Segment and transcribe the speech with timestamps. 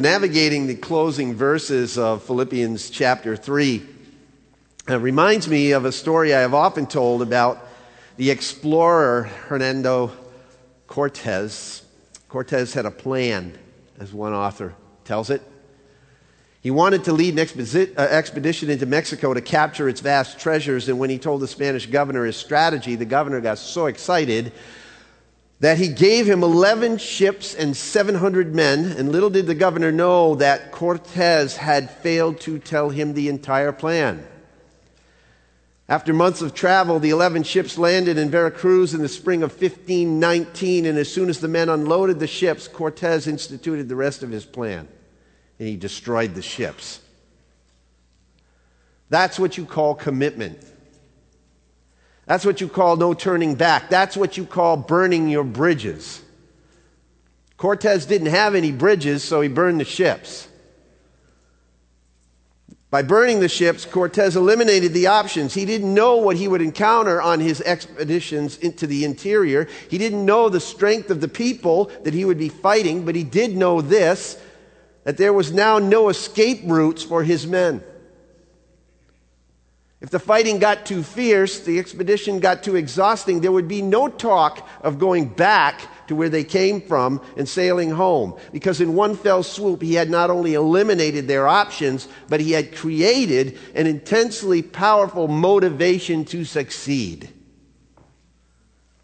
[0.00, 3.86] navigating the closing verses of Philippians chapter 3
[4.88, 7.64] it reminds me of a story I have often told about
[8.16, 10.10] the explorer Hernando
[10.88, 11.84] Cortez.
[12.28, 13.56] Cortez had a plan,
[14.00, 14.74] as one author
[15.04, 15.40] tells it.
[16.62, 20.98] He wanted to lead an uh, expedition into Mexico to capture its vast treasures, and
[20.98, 24.52] when he told the Spanish governor his strategy, the governor got so excited
[25.62, 30.34] that he gave him 11 ships and 700 men, and little did the governor know
[30.34, 34.26] that Cortez had failed to tell him the entire plan.
[35.88, 40.84] After months of travel, the 11 ships landed in Veracruz in the spring of 1519,
[40.84, 44.44] and as soon as the men unloaded the ships, Cortez instituted the rest of his
[44.44, 44.88] plan,
[45.60, 46.98] and he destroyed the ships.
[49.10, 50.71] That's what you call commitment.
[52.26, 53.90] That's what you call no turning back.
[53.90, 56.22] That's what you call burning your bridges.
[57.56, 60.48] Cortez didn't have any bridges, so he burned the ships.
[62.90, 65.54] By burning the ships, Cortez eliminated the options.
[65.54, 69.66] He didn't know what he would encounter on his expeditions into the interior.
[69.88, 73.24] He didn't know the strength of the people that he would be fighting, but he
[73.24, 74.38] did know this
[75.04, 77.82] that there was now no escape routes for his men.
[80.02, 84.08] If the fighting got too fierce, the expedition got too exhausting, there would be no
[84.08, 88.36] talk of going back to where they came from and sailing home.
[88.50, 92.74] Because in one fell swoop, he had not only eliminated their options, but he had
[92.74, 97.28] created an intensely powerful motivation to succeed.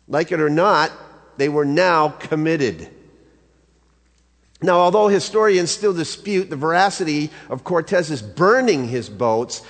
[0.09, 0.91] Like it or not,
[1.37, 2.91] they were now committed.
[4.61, 9.63] Now, although historians still dispute the veracity of Cortez's burning his boats,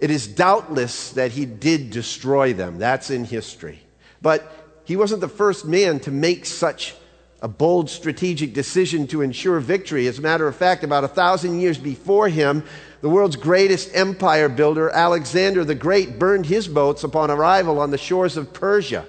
[0.00, 2.78] it is doubtless that he did destroy them.
[2.78, 3.80] That's in history.
[4.22, 4.50] But
[4.84, 6.94] he wasn't the first man to make such
[7.42, 10.06] a bold strategic decision to ensure victory.
[10.06, 12.64] As a matter of fact, about a thousand years before him,
[13.00, 17.98] the world's greatest empire builder, Alexander the Great, burned his boats upon arrival on the
[17.98, 19.06] shores of Persia.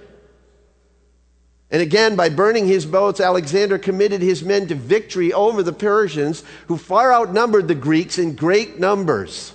[1.69, 6.44] And again, by burning his boats, Alexander committed his men to victory over the Persians,
[6.68, 9.53] who far outnumbered the Greeks in great numbers.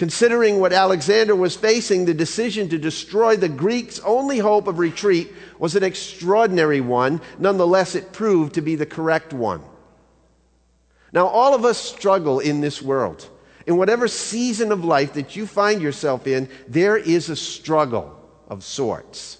[0.00, 5.30] Considering what Alexander was facing, the decision to destroy the Greeks' only hope of retreat
[5.58, 7.20] was an extraordinary one.
[7.38, 9.60] Nonetheless, it proved to be the correct one.
[11.12, 13.28] Now, all of us struggle in this world.
[13.66, 18.18] In whatever season of life that you find yourself in, there is a struggle
[18.48, 19.36] of sorts.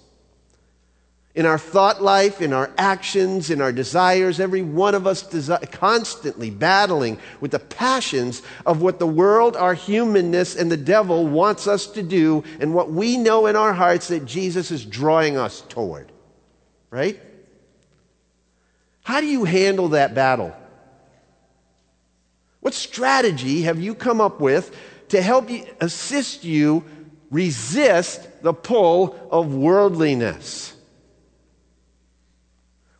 [1.34, 5.70] In our thought life, in our actions, in our desires, every one of us desi-
[5.70, 11.68] constantly battling with the passions of what the world, our humanness, and the devil wants
[11.68, 15.60] us to do, and what we know in our hearts that Jesus is drawing us
[15.68, 16.10] toward.
[16.90, 17.20] Right?
[19.04, 20.52] How do you handle that battle?
[22.58, 24.76] What strategy have you come up with
[25.08, 26.84] to help you, assist you
[27.30, 30.74] resist the pull of worldliness?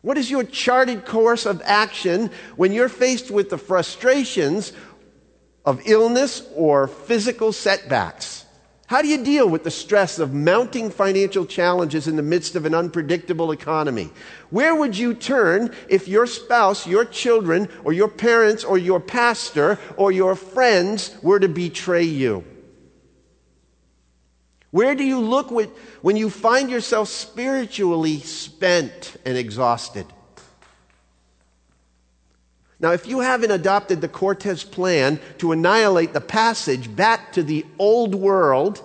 [0.01, 4.73] What is your charted course of action when you're faced with the frustrations
[5.63, 8.45] of illness or physical setbacks?
[8.87, 12.65] How do you deal with the stress of mounting financial challenges in the midst of
[12.65, 14.09] an unpredictable economy?
[14.49, 19.79] Where would you turn if your spouse, your children, or your parents, or your pastor,
[19.95, 22.43] or your friends were to betray you?
[24.71, 25.51] Where do you look
[26.01, 30.05] when you find yourself spiritually spent and exhausted?
[32.79, 37.65] Now, if you haven't adopted the Cortez plan to annihilate the passage back to the
[37.77, 38.81] old world,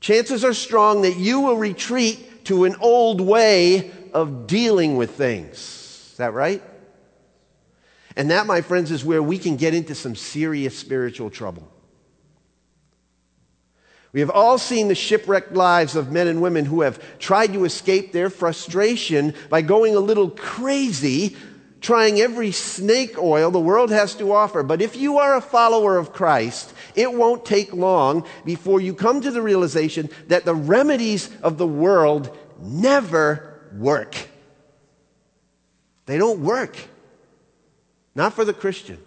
[0.00, 5.58] chances are strong that you will retreat to an old way of dealing with things.
[6.12, 6.62] Is that right?
[8.16, 11.68] And that, my friends, is where we can get into some serious spiritual trouble.
[14.18, 17.64] We have all seen the shipwrecked lives of men and women who have tried to
[17.64, 21.36] escape their frustration by going a little crazy,
[21.80, 24.64] trying every snake oil the world has to offer.
[24.64, 29.20] But if you are a follower of Christ, it won't take long before you come
[29.20, 34.16] to the realization that the remedies of the world never work.
[36.06, 36.76] They don't work.
[38.16, 38.98] Not for the Christian.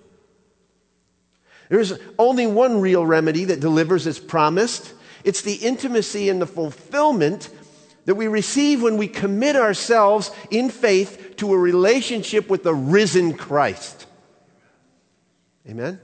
[1.68, 4.94] There's only one real remedy that delivers as promised.
[5.24, 7.50] It's the intimacy and the fulfillment
[8.06, 13.36] that we receive when we commit ourselves in faith to a relationship with the risen
[13.36, 14.08] Christ.
[15.70, 16.00] Amen?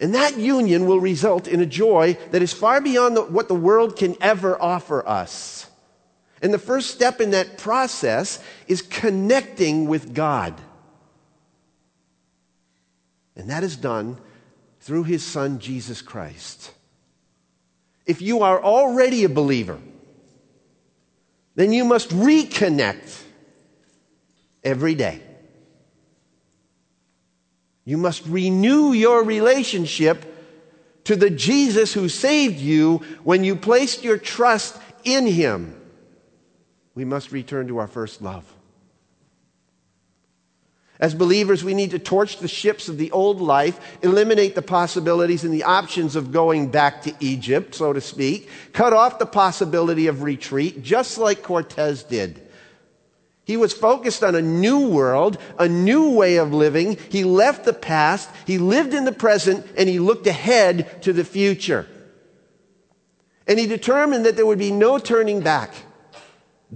[0.00, 3.54] And that union will result in a joy that is far beyond the, what the
[3.54, 5.70] world can ever offer us.
[6.42, 10.60] And the first step in that process is connecting with God.
[13.36, 14.18] And that is done
[14.80, 16.72] through his son, Jesus Christ.
[18.06, 19.78] If you are already a believer,
[21.54, 23.22] then you must reconnect
[24.64, 25.22] every day.
[27.84, 30.28] You must renew your relationship
[31.04, 35.78] to the Jesus who saved you when you placed your trust in him.
[36.94, 38.44] We must return to our first love.
[41.02, 45.42] As believers, we need to torch the ships of the old life, eliminate the possibilities
[45.42, 50.06] and the options of going back to Egypt, so to speak, cut off the possibility
[50.06, 52.40] of retreat, just like Cortez did.
[53.44, 56.96] He was focused on a new world, a new way of living.
[57.08, 61.24] He left the past, he lived in the present, and he looked ahead to the
[61.24, 61.88] future.
[63.48, 65.74] And he determined that there would be no turning back.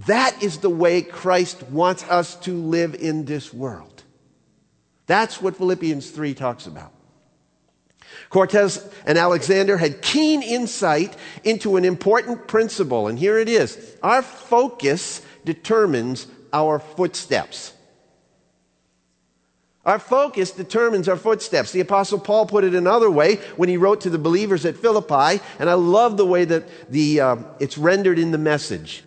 [0.05, 3.96] That is the way Christ wants us to live in this world.
[5.07, 6.91] That's what Philippians 3 talks about.
[8.29, 13.95] Cortez and Alexander had keen insight into an important principle, and here it is.
[14.03, 17.73] Our focus determines our footsteps.
[19.85, 21.71] Our focus determines our footsteps.
[21.71, 25.41] The apostle Paul put it another way when he wrote to the believers at Philippi,
[25.59, 29.05] and I love the way that the, uh, it's rendered in the message.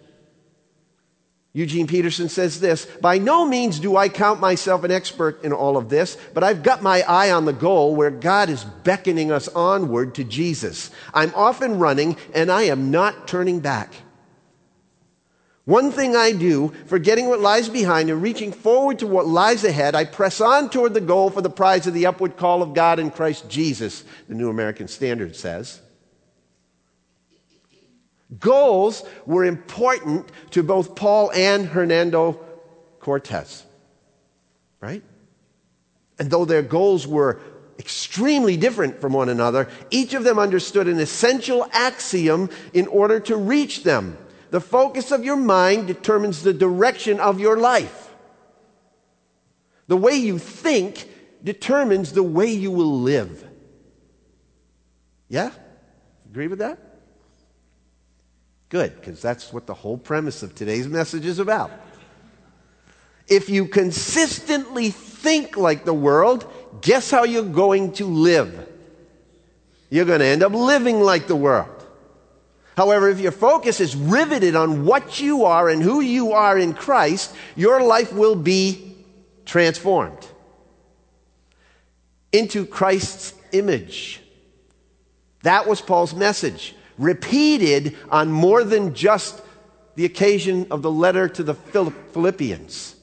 [1.53, 5.77] Eugene Peterson says this By no means do I count myself an expert in all
[5.77, 9.49] of this, but I've got my eye on the goal where God is beckoning us
[9.49, 10.91] onward to Jesus.
[11.13, 13.93] I'm off and running and I am not turning back.
[15.65, 19.95] One thing I do, forgetting what lies behind and reaching forward to what lies ahead,
[19.95, 22.99] I press on toward the goal for the prize of the upward call of God
[22.99, 25.81] in Christ Jesus, the New American Standard says.
[28.39, 32.41] Goals were important to both Paul and Hernando
[33.01, 33.65] Cortez.
[34.81, 35.03] Right?
[36.19, 37.41] And though their goals were
[37.79, 43.37] extremely different from one another, each of them understood an essential axiom in order to
[43.37, 44.17] reach them.
[44.51, 48.11] The focus of your mind determines the direction of your life.
[49.87, 51.09] The way you think
[51.43, 53.45] determines the way you will live.
[55.29, 55.51] Yeah?
[56.31, 56.90] Agree with that?
[58.71, 61.73] Good, because that's what the whole premise of today's message is about.
[63.27, 66.51] If you consistently think like the world,
[66.81, 68.69] guess how you're going to live?
[69.91, 71.69] You're going to end up living like the world.
[72.77, 76.73] However, if your focus is riveted on what you are and who you are in
[76.73, 78.97] Christ, your life will be
[79.45, 80.27] transformed
[82.33, 84.23] into Christ's image.
[85.43, 89.43] That was Paul's message repeated on more than just
[89.97, 92.95] the occasion of the letter to the Philippians.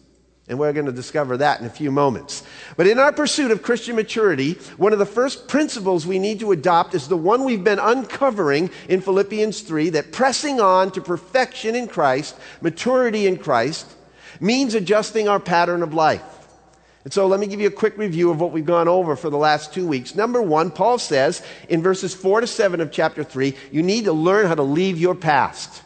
[0.48, 2.44] And we're going to discover that in a few moments.
[2.78, 6.54] But in our pursuit of Christian maturity, one of the first principles we need to
[6.54, 11.76] adopt is the one we've been uncovering in Philippians 3 that pressing on to perfection
[11.76, 13.94] in Christ, maturity in Christ,
[14.40, 16.37] means adjusting our pattern of life.
[17.08, 19.30] And so let me give you a quick review of what we've gone over for
[19.30, 20.14] the last two weeks.
[20.14, 24.12] Number one, Paul says in verses four to seven of chapter three, you need to
[24.12, 25.84] learn how to leave your past.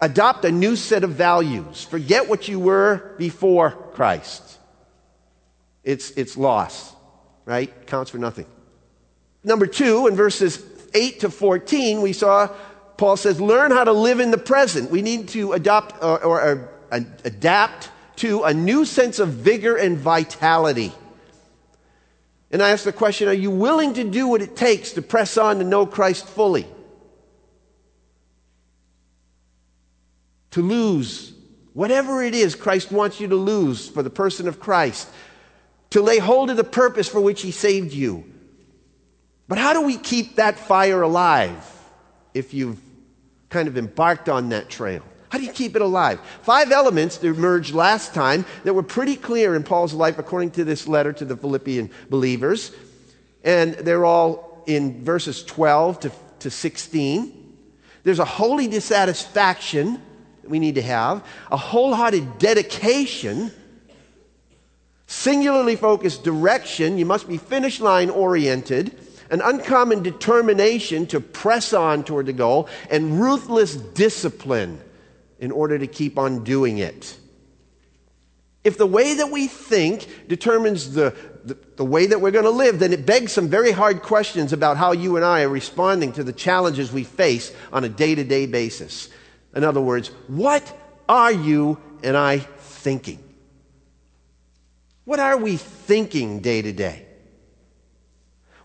[0.00, 1.82] Adopt a new set of values.
[1.82, 4.58] Forget what you were before Christ.
[5.82, 6.94] It's, it's loss,
[7.44, 7.84] right?
[7.88, 8.46] Counts for nothing.
[9.42, 12.46] Number two, in verses 8 to 14, we saw
[12.96, 14.92] Paul says, learn how to live in the present.
[14.92, 19.76] We need to adopt or, or, or uh, adapt to a new sense of vigor
[19.76, 20.92] and vitality.
[22.50, 25.36] And I ask the question are you willing to do what it takes to press
[25.36, 26.66] on to know Christ fully?
[30.52, 31.32] To lose
[31.74, 35.08] whatever it is Christ wants you to lose for the person of Christ,
[35.90, 38.24] to lay hold of the purpose for which He saved you.
[39.46, 41.64] But how do we keep that fire alive
[42.34, 42.80] if you've
[43.48, 45.02] kind of embarked on that trail?
[45.30, 46.20] How do you keep it alive?
[46.42, 50.64] Five elements that emerged last time that were pretty clear in Paul's life according to
[50.64, 52.72] this letter to the Philippian believers.
[53.44, 57.56] And they're all in verses 12 to, to 16.
[58.04, 60.00] There's a holy dissatisfaction
[60.42, 63.50] that we need to have, a wholehearted dedication,
[65.06, 66.96] singularly focused direction.
[66.96, 68.98] You must be finish line oriented
[69.30, 74.80] an uncommon determination to press on toward the goal, and ruthless discipline
[75.38, 77.16] in order to keep on doing it.
[78.64, 81.14] If the way that we think determines the,
[81.44, 84.52] the, the way that we're going to live, then it begs some very hard questions
[84.52, 88.14] about how you and I are responding to the challenges we face on a day
[88.14, 89.08] to day basis.
[89.54, 90.76] In other words, what
[91.08, 93.22] are you and I thinking?
[95.04, 97.06] What are we thinking day to day?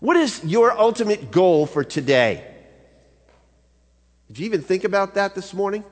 [0.00, 2.46] What is your ultimate goal for today?
[4.28, 5.84] Did you even think about that this morning?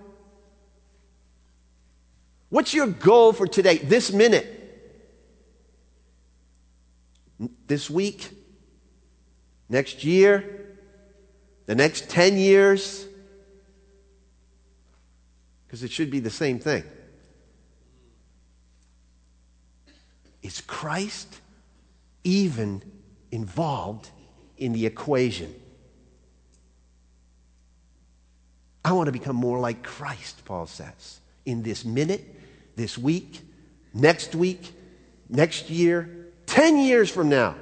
[2.53, 4.47] What's your goal for today, this minute?
[7.67, 8.29] This week?
[9.71, 10.77] Next year?
[11.65, 13.07] The next 10 years?
[15.67, 16.85] Because it should be the same thing.
[20.43, 21.35] Is Christ
[22.23, 22.83] even
[23.31, 24.11] involved
[24.59, 25.55] in the equation?
[28.85, 32.41] I want to become more like Christ, Paul says, in this minute,
[32.77, 33.41] this week,
[33.95, 34.73] next week,
[35.29, 36.09] next year,
[36.47, 37.57] 10 years from now.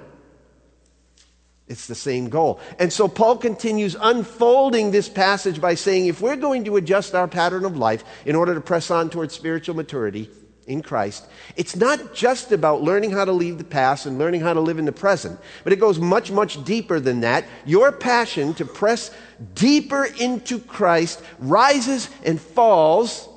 [1.69, 2.59] It's the same goal.
[2.81, 7.29] And so Paul continues unfolding this passage by saying if we're going to adjust our
[7.29, 10.29] pattern of life in order to press on towards spiritual maturity,
[10.71, 11.27] in Christ,
[11.57, 14.79] it's not just about learning how to leave the past and learning how to live
[14.79, 17.45] in the present, but it goes much, much deeper than that.
[17.67, 19.11] Your passion to press
[19.55, 23.29] deeper into Christ rises and falls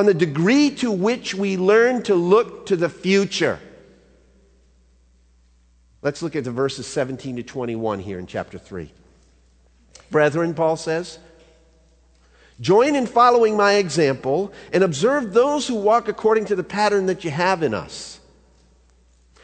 [0.00, 3.60] on the degree to which we learn to look to the future.
[6.00, 8.90] Let's look at the verses 17 to 21 here in chapter 3.
[10.10, 11.18] Brethren, Paul says,
[12.62, 17.22] Join in following my example and observe those who walk according to the pattern that
[17.22, 18.20] you have in us.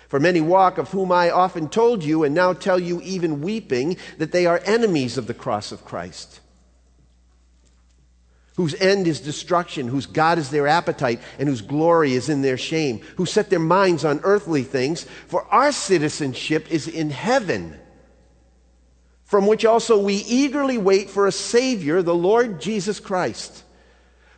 [0.08, 3.98] For many walk, of whom I often told you, and now tell you, even weeping,
[4.16, 6.40] that they are enemies of the cross of Christ,
[8.56, 12.58] whose end is destruction, whose God is their appetite, and whose glory is in their
[12.58, 17.78] shame, who set their minds on earthly things, for our citizenship is in heaven
[19.26, 23.64] from which also we eagerly wait for a Savior, the Lord Jesus Christ,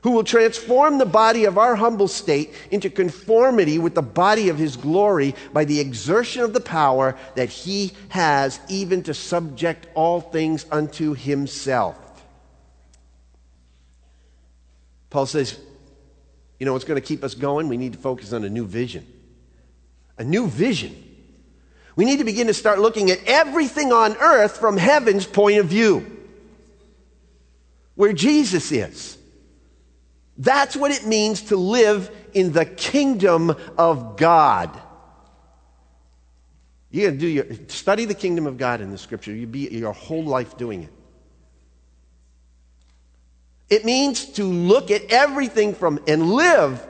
[0.00, 4.56] who will transform the body of our humble state into conformity with the body of
[4.56, 10.22] His glory by the exertion of the power that He has even to subject all
[10.22, 11.96] things unto Himself.
[15.10, 15.58] Paul says,
[16.58, 17.68] you know what's going to keep us going?
[17.68, 19.06] We need to focus on a new vision.
[20.18, 21.04] A new vision.
[21.96, 25.66] We need to begin to start looking at everything on earth from heaven's point of
[25.66, 26.18] view,
[27.94, 29.18] where Jesus is.
[30.36, 34.70] That's what it means to live in the kingdom of God.
[36.90, 39.34] You got to do your study the kingdom of God in the scripture.
[39.34, 40.92] You be your whole life doing it.
[43.70, 46.86] It means to look at everything from and live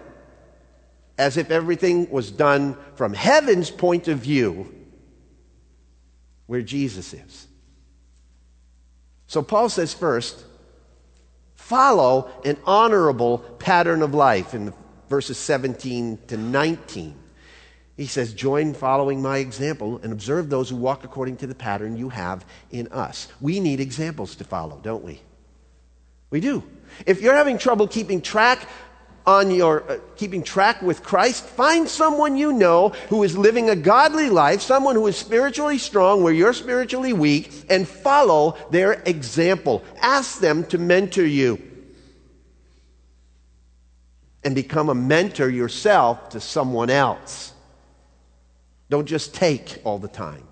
[1.18, 4.73] as if everything was done from heaven's point of view
[6.47, 7.49] where Jesus is.
[9.26, 10.44] So Paul says first,
[11.56, 14.73] follow an honorable pattern of life in
[15.08, 17.14] verses 17 to 19.
[17.97, 21.97] He says, Join following my example and observe those who walk according to the pattern
[21.97, 23.26] you have in us.
[23.40, 25.20] We need examples to follow, don't we?
[26.30, 26.62] We do.
[27.06, 28.68] If you're having trouble keeping track
[29.26, 33.76] on your uh, keeping track with Christ, find someone you know who is living a
[33.76, 39.85] godly life, someone who is spiritually strong where you're spiritually weak, and follow their example.
[40.00, 41.62] Ask them to mentor you.
[44.44, 47.52] And become a mentor yourself to someone else.
[48.88, 50.47] Don't just take all the time.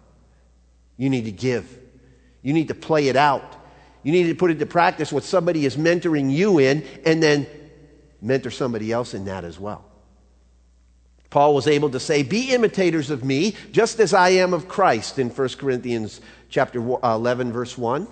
[0.98, 1.78] You need to give.
[2.42, 3.56] You need to play it out.
[4.06, 7.44] You need to put into practice what somebody is mentoring you in, and then
[8.22, 9.84] mentor somebody else in that as well.
[11.28, 15.18] Paul was able to say, Be imitators of me, just as I am of Christ,
[15.18, 18.06] in 1 Corinthians chapter uh, 11, verse 1.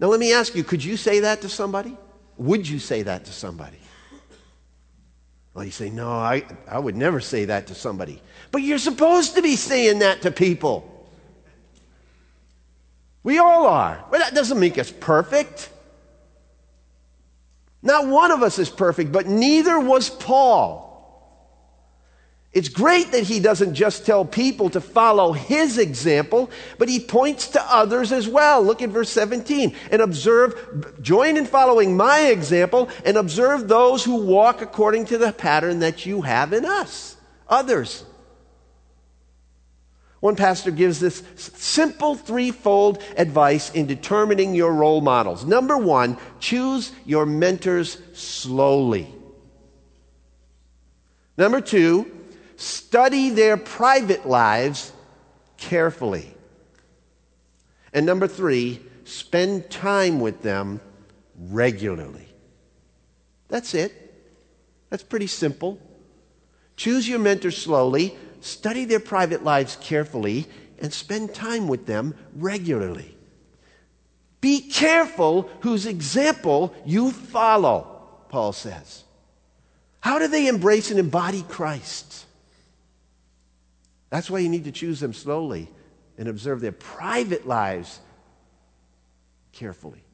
[0.00, 1.96] Now, let me ask you, could you say that to somebody?
[2.36, 3.78] Would you say that to somebody?
[5.54, 8.20] Well, you say, No, I, I would never say that to somebody.
[8.50, 10.90] But you're supposed to be saying that to people.
[13.24, 14.04] We all are.
[14.10, 15.70] But that doesn't make us perfect.
[17.82, 20.84] Not one of us is perfect, but neither was Paul.
[22.52, 27.48] It's great that he doesn't just tell people to follow his example, but he points
[27.48, 28.62] to others as well.
[28.62, 34.24] Look at verse 17 and observe, join in following my example and observe those who
[34.24, 37.16] walk according to the pattern that you have in us.
[37.48, 38.04] Others.
[40.24, 45.44] One pastor gives this simple threefold advice in determining your role models.
[45.44, 49.14] Number one, choose your mentors slowly.
[51.36, 52.10] Number two,
[52.56, 54.92] study their private lives
[55.58, 56.34] carefully.
[57.92, 60.80] And number three, spend time with them
[61.38, 62.28] regularly.
[63.48, 63.92] That's it.
[64.88, 65.78] That's pretty simple.
[66.76, 70.46] Choose your mentor slowly, study their private lives carefully,
[70.78, 73.16] and spend time with them regularly.
[74.40, 79.04] Be careful whose example you follow, Paul says.
[80.00, 82.26] How do they embrace and embody Christ?
[84.10, 85.70] That's why you need to choose them slowly
[86.18, 88.00] and observe their private lives
[89.52, 90.04] carefully.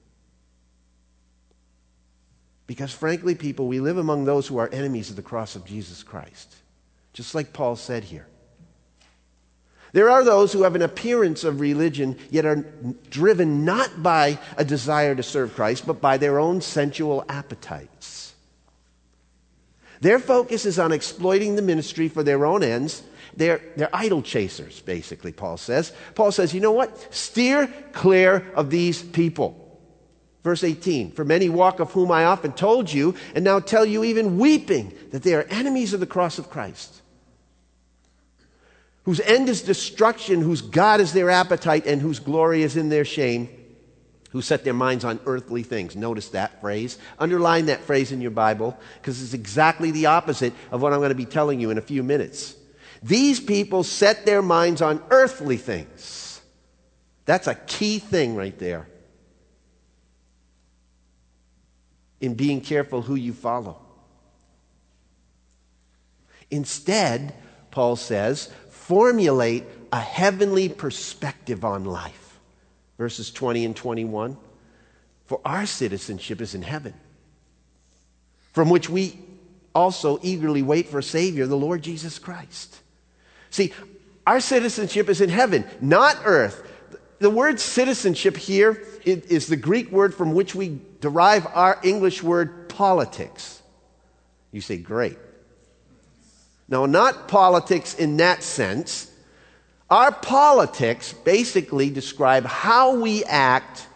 [2.69, 6.05] Because, frankly, people, we live among those who are enemies of the cross of Jesus
[6.05, 6.55] Christ,
[7.21, 8.27] just like Paul said here.
[9.93, 12.65] There are those who have an appearance of religion, yet are
[13.11, 18.33] driven not by a desire to serve Christ, but by their own sensual appetites.
[20.01, 23.03] Their focus is on exploiting the ministry for their own ends.
[23.37, 25.93] They're, they're idol chasers, basically, Paul says.
[26.15, 27.15] Paul says, you know what?
[27.15, 29.61] Steer clear of these people.
[30.43, 34.05] Verse 18 For many walk of whom I often told you, and now tell you,
[34.05, 37.03] even weeping, that they are enemies of the cross of Christ,
[39.11, 43.05] whose end is destruction, whose God is their appetite, and whose glory is in their
[43.05, 43.49] shame,
[44.31, 45.97] who set their minds on earthly things.
[45.97, 46.97] Notice that phrase.
[47.19, 51.09] Underline that phrase in your Bible, because it's exactly the opposite of what I'm going
[51.09, 52.55] to be telling you in a few minutes.
[53.03, 56.41] These people set their minds on earthly things.
[57.25, 58.87] That's a key thing right there.
[62.21, 63.81] in being careful who you follow.
[66.51, 67.35] Instead,
[67.71, 68.53] Paul says,
[68.91, 72.41] formulate a heavenly perspective on life.
[72.99, 74.37] Verses 20 and 21.
[75.27, 76.93] For our citizenship is in heaven,
[78.53, 79.17] from which we
[79.77, 82.81] also eagerly wait for a Savior, the Lord Jesus Christ.
[83.51, 83.73] See,
[84.27, 86.69] our citizenship is in heaven, not earth.
[87.21, 92.69] The word citizenship here is the Greek word from which we derive our English word
[92.69, 93.63] politics.
[94.51, 95.17] You say, great.
[96.71, 99.11] No, not politics in that sense.
[99.91, 103.89] Our politics basically describe how we act,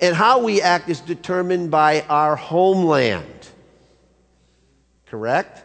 [0.00, 3.48] and how we act is determined by our homeland.
[5.06, 5.62] Correct?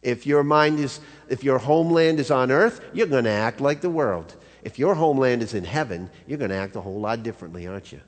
[0.00, 3.80] If your mind is, if your homeland is on earth, you're going to act like
[3.80, 4.34] the world.
[4.62, 7.90] If your homeland is in heaven, you're going to act a whole lot differently, aren't
[7.90, 8.00] you?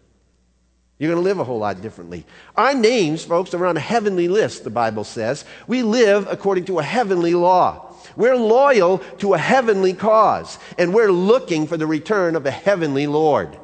[1.02, 2.24] You're going to live a whole lot differently.
[2.56, 5.44] Our names, folks, are on a heavenly list, the Bible says.
[5.66, 7.92] We live according to a heavenly law.
[8.14, 13.08] We're loyal to a heavenly cause, and we're looking for the return of a heavenly
[13.08, 13.58] Lord.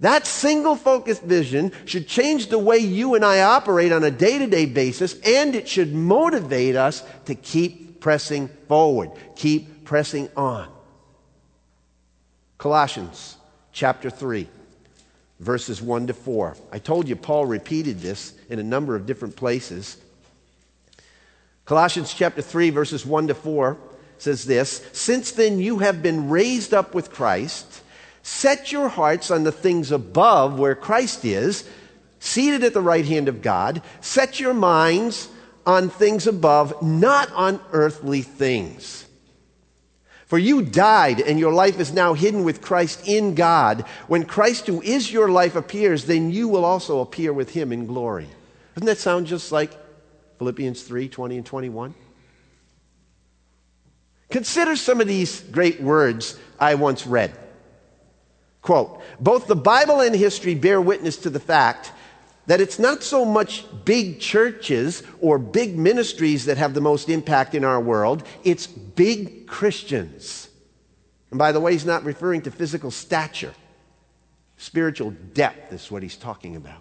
[0.00, 4.38] That single focused vision should change the way you and I operate on a day
[4.38, 10.68] to day basis, and it should motivate us to keep pressing forward, keep pressing on.
[12.58, 13.36] Colossians
[13.70, 14.48] chapter 3
[15.42, 16.56] verses 1 to 4.
[16.70, 19.96] I told you Paul repeated this in a number of different places.
[21.64, 23.76] Colossians chapter 3, verses 1 to 4
[24.18, 27.82] says this Since then you have been raised up with Christ,
[28.22, 31.68] set your hearts on the things above where Christ is,
[32.20, 33.82] seated at the right hand of God.
[34.00, 35.28] Set your minds
[35.66, 39.01] on things above, not on earthly things.
[40.32, 43.82] For you died, and your life is now hidden with Christ in God.
[44.08, 47.84] When Christ, who is your life, appears, then you will also appear with him in
[47.84, 48.28] glory.
[48.74, 49.76] Doesn't that sound just like
[50.38, 51.94] Philippians 3 20 and 21?
[54.30, 57.36] Consider some of these great words I once read.
[58.62, 61.92] Quote Both the Bible and history bear witness to the fact
[62.46, 67.54] that it's not so much big churches or big ministries that have the most impact
[67.54, 70.48] in our world, it's big Christians.
[71.30, 73.52] And by the way, he's not referring to physical stature.
[74.56, 76.80] Spiritual depth is what he's talking about.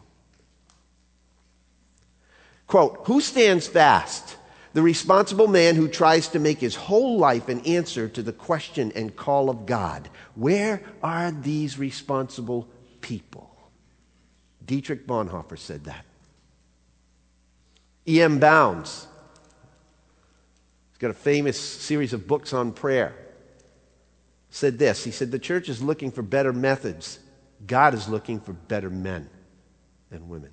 [2.67, 4.37] Quote Who stands fast?
[4.71, 8.93] The responsible man who tries to make his whole life an answer to the question
[8.95, 10.09] and call of God.
[10.35, 12.69] Where are these responsible
[13.01, 13.53] people?
[14.65, 16.05] Dietrich Bonhoeffer said that.
[18.07, 18.39] E.M.
[18.39, 19.07] Bounds,
[21.01, 23.15] got a famous series of books on prayer,
[24.51, 25.03] said this.
[25.03, 27.19] He said, The church is looking for better methods,
[27.65, 29.29] God is looking for better men
[30.11, 30.51] and women.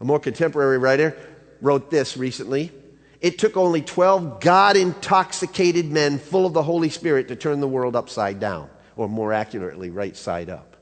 [0.00, 1.16] A more contemporary writer
[1.60, 2.72] wrote this recently.
[3.20, 7.68] It took only 12 God intoxicated men full of the Holy Spirit to turn the
[7.68, 10.76] world upside down or more accurately, right side up.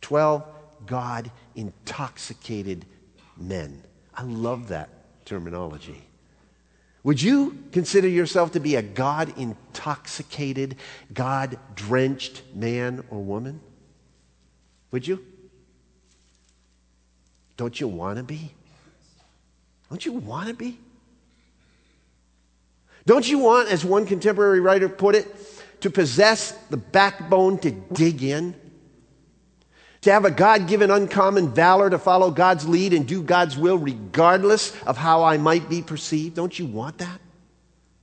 [0.00, 0.44] 12
[0.86, 2.86] God intoxicated
[3.36, 3.82] men.
[4.14, 4.90] I love that
[5.24, 6.02] terminology.
[7.04, 10.76] Would you consider yourself to be a God intoxicated,
[11.12, 13.60] God drenched man or woman?
[14.92, 15.24] Would you?
[17.56, 18.52] Don't you want to be?
[19.88, 20.78] Don't you want to be?
[23.04, 25.26] Don't you want, as one contemporary writer put it,
[25.80, 28.54] to possess the backbone to dig in?
[30.02, 33.78] To have a God given uncommon valor to follow God's lead and do God's will
[33.78, 36.34] regardless of how I might be perceived?
[36.36, 37.20] Don't you want that?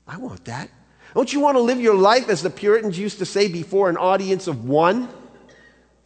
[0.07, 0.69] I want that.
[1.13, 3.97] Don't you want to live your life, as the Puritans used to say, before an
[3.97, 5.09] audience of one?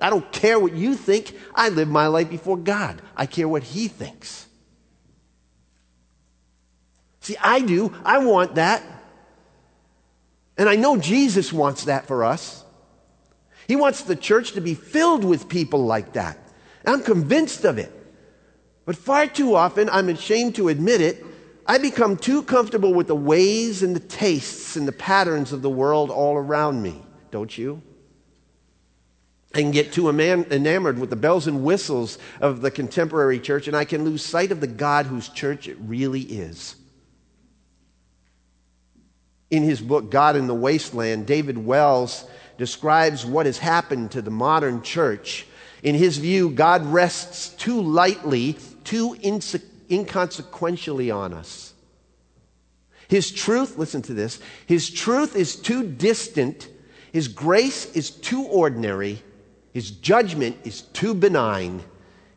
[0.01, 1.35] I don't care what you think.
[1.53, 3.01] I live my life before God.
[3.15, 4.47] I care what He thinks.
[7.19, 7.93] See, I do.
[8.03, 8.83] I want that.
[10.57, 12.62] And I know Jesus wants that for us.
[13.67, 16.37] He wants the church to be filled with people like that.
[16.85, 17.91] I'm convinced of it.
[18.85, 21.25] But far too often, I'm ashamed to admit it,
[21.65, 25.69] I become too comfortable with the ways and the tastes and the patterns of the
[25.69, 27.01] world all around me.
[27.31, 27.81] Don't you?
[29.53, 33.77] I can get too enamored with the bells and whistles of the contemporary church, and
[33.77, 36.75] I can lose sight of the God whose church it really is.
[39.51, 42.25] In his book, God in the Wasteland, David Wells
[42.57, 45.45] describes what has happened to the modern church.
[45.81, 51.73] In his view, God rests too lightly, too inse- inconsequentially on us.
[53.07, 56.69] His truth, listen to this, his truth is too distant,
[57.11, 59.21] his grace is too ordinary,
[59.73, 61.83] his judgment is too benign,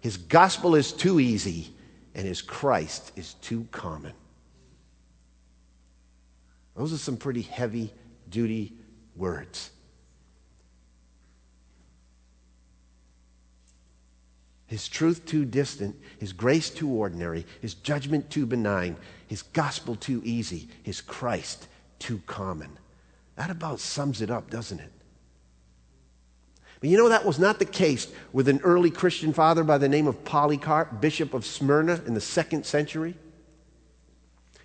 [0.01, 1.73] his gospel is too easy,
[2.15, 4.13] and his Christ is too common.
[6.77, 7.93] Those are some pretty heavy
[8.29, 8.75] duty
[9.15, 9.71] words.
[14.67, 20.21] His truth too distant, His grace too ordinary, His judgment too benign, His gospel too
[20.25, 22.79] easy, His Christ too common.
[23.37, 24.93] That about sums it up, doesn't it?
[26.81, 29.89] But you know, that was not the case with an early Christian father by the
[29.89, 33.15] name of Polycarp, Bishop of Smyrna in the second century.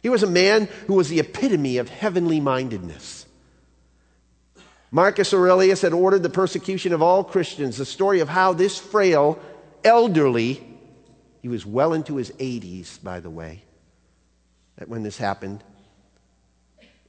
[0.02, 3.28] He was a man who was the epitome of heavenly mindedness.
[4.90, 9.40] Marcus Aurelius had ordered the persecution of all Christians, the story of how this frail,
[9.84, 10.64] elderly,
[11.42, 13.64] he was well into his 80s, by the way,
[14.86, 15.64] when this happened,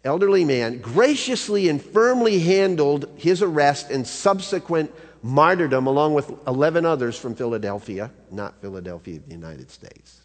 [0.04, 7.18] elderly man graciously and firmly handled his arrest and subsequent martyrdom along with 11 others
[7.18, 10.22] from Philadelphia, not Philadelphia, the United States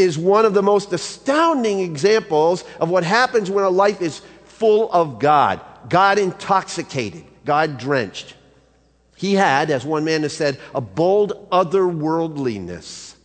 [0.00, 4.90] is one of the most astounding examples of what happens when a life is full
[4.92, 8.34] of God, God intoxicated, God drenched.
[9.20, 13.16] He had, as one man has said, a bold otherworldliness,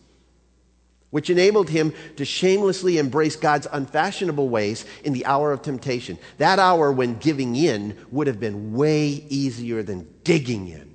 [1.08, 6.18] which enabled him to shamelessly embrace God's unfashionable ways in the hour of temptation.
[6.36, 10.94] That hour when giving in would have been way easier than digging in.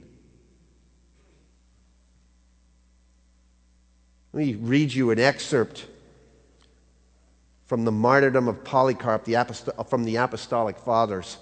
[4.34, 5.88] Let me read you an excerpt
[7.66, 11.40] from the martyrdom of Polycarp the aposto- from the Apostolic Fathers.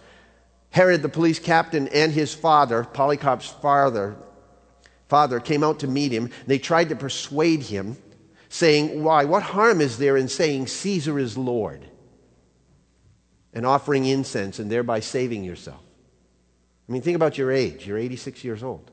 [0.71, 4.15] Herod, the police captain, and his father, Polycarp's father,
[5.07, 6.29] father, came out to meet him.
[6.45, 7.97] They tried to persuade him,
[8.49, 11.85] saying, Why, what harm is there in saying Caesar is Lord?
[13.53, 15.81] And offering incense and thereby saving yourself.
[16.87, 17.87] I mean, think about your age.
[17.87, 18.91] You're 86 years old.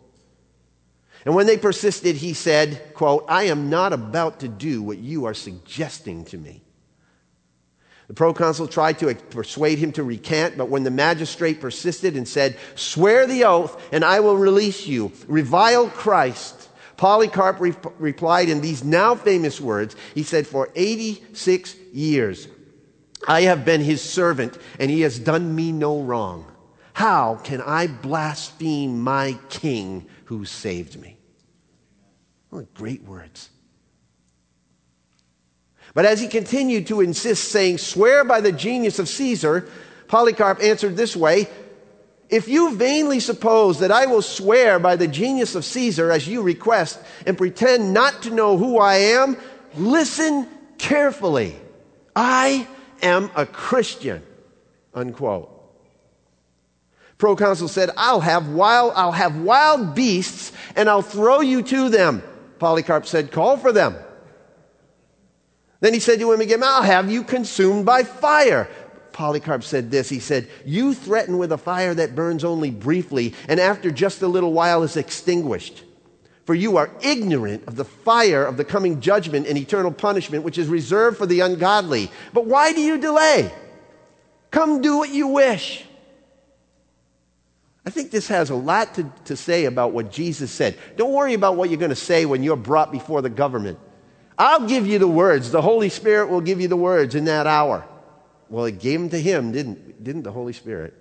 [1.25, 5.25] And when they persisted, he said, quote, I am not about to do what you
[5.25, 6.63] are suggesting to me.
[8.09, 12.57] The proconsul tried to persuade him to recant, but when the magistrate persisted and said,
[12.77, 18.85] Swear the oath, and I will release you, revile Christ, Polycarp re- replied in these
[18.85, 19.97] now famous words.
[20.15, 22.49] He said, For 86 years
[23.27, 26.51] I have been his servant, and he has done me no wrong.
[26.93, 31.19] How can I blaspheme my king who saved me?
[32.51, 33.51] What great words.
[35.97, 39.67] But as he continued to insist, saying, Swear by the genius of Caesar,
[40.09, 41.49] Polycarp answered this way
[42.29, 46.43] If you vainly suppose that I will swear by the genius of Caesar as you
[46.43, 49.39] request and pretend not to know who I am,
[49.75, 51.57] listen carefully.
[52.15, 52.69] I
[53.01, 54.23] am a Christian.
[54.93, 55.51] Unquote.
[57.17, 62.23] Proconsul said, I'll have wild, I'll have wild beasts and I'll throw you to them.
[62.59, 63.97] Polycarp said, Call for them.
[65.81, 68.69] Then he said to him again, I'll have you consumed by fire.
[69.13, 73.59] Polycarp said this He said, You threaten with a fire that burns only briefly, and
[73.59, 75.83] after just a little while is extinguished.
[76.45, 80.59] For you are ignorant of the fire of the coming judgment and eternal punishment, which
[80.59, 82.11] is reserved for the ungodly.
[82.33, 83.53] But why do you delay?
[84.53, 85.85] Come do what you wish.
[87.85, 90.79] I think this has a lot to, to say about what Jesus said.
[90.97, 93.79] Don't worry about what you're going to say when you're brought before the government.
[94.39, 95.51] I'll give you the words.
[95.51, 97.87] The Holy Spirit will give you the words in that hour.
[98.49, 100.95] Well, it gave them to him, didn't, didn't the Holy Spirit?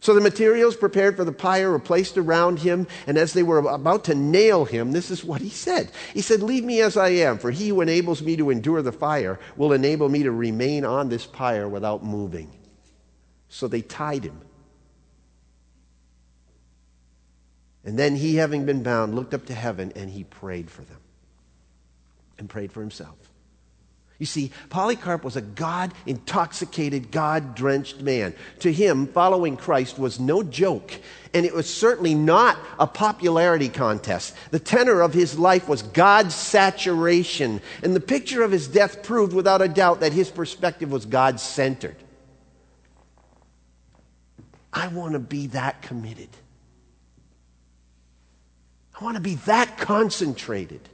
[0.00, 3.58] So the materials prepared for the pyre were placed around him, and as they were
[3.58, 5.90] about to nail him, this is what he said.
[6.14, 8.92] He said, Leave me as I am, for he who enables me to endure the
[8.92, 12.50] fire will enable me to remain on this pyre without moving.
[13.48, 14.40] So they tied him.
[17.84, 20.98] And then he, having been bound, looked up to heaven and he prayed for them
[22.38, 23.16] and prayed for himself.
[24.18, 28.34] You see, Polycarp was a God intoxicated, God drenched man.
[28.60, 30.92] To him, following Christ was no joke,
[31.32, 34.34] and it was certainly not a popularity contest.
[34.50, 39.32] The tenor of his life was God's saturation, and the picture of his death proved
[39.32, 41.96] without a doubt that his perspective was God centered.
[44.72, 46.30] I want to be that committed.
[49.00, 50.88] I want to be that concentrated.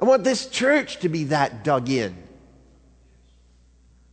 [0.00, 2.16] I want this church to be that dug in.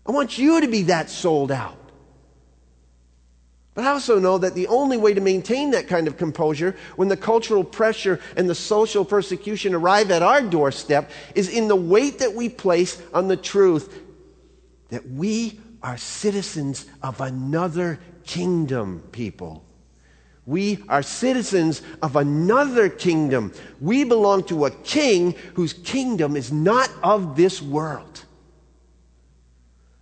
[0.05, 1.77] I want you to be that sold out.
[3.73, 7.09] But I also know that the only way to maintain that kind of composure when
[7.09, 12.19] the cultural pressure and the social persecution arrive at our doorstep is in the weight
[12.19, 14.01] that we place on the truth
[14.89, 19.65] that we are citizens of another kingdom, people.
[20.45, 23.51] We are citizens of another kingdom.
[23.81, 28.23] We belong to a king whose kingdom is not of this world.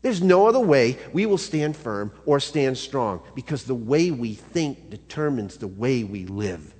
[0.02, 4.34] There's no other way we will stand firm or stand strong because the way we
[4.34, 6.74] think determines the way we live.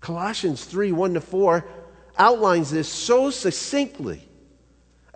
[0.00, 1.64] Colossians 3 1 to 4
[2.18, 4.25] outlines this so succinctly.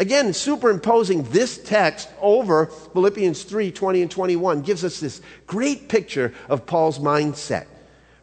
[0.01, 6.33] Again, superimposing this text over Philippians 3 20 and 21 gives us this great picture
[6.49, 7.67] of Paul's mindset,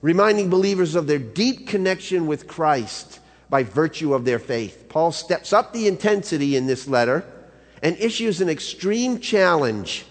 [0.01, 3.19] reminding believers of their deep connection with Christ
[3.51, 4.87] by virtue of their faith.
[4.89, 7.23] Paul steps up the intensity in this letter
[7.83, 10.07] and issues an extreme challenge,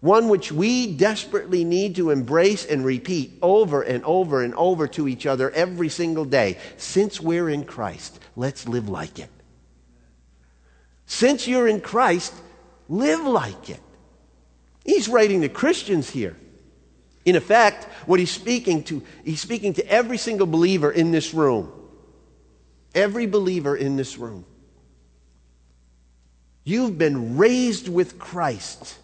[0.00, 5.06] one which we desperately need to embrace and repeat over and over and over to
[5.06, 6.58] each other every single day.
[6.78, 9.30] Since we're in Christ, let's live like it.
[11.10, 12.32] Since you're in Christ,
[12.88, 13.80] live like it.
[14.84, 16.36] He's writing to Christians here.
[17.24, 21.72] In effect, what he's speaking to, he's speaking to every single believer in this room.
[22.94, 24.44] Every believer in this room.
[26.62, 28.96] You've been raised with Christ,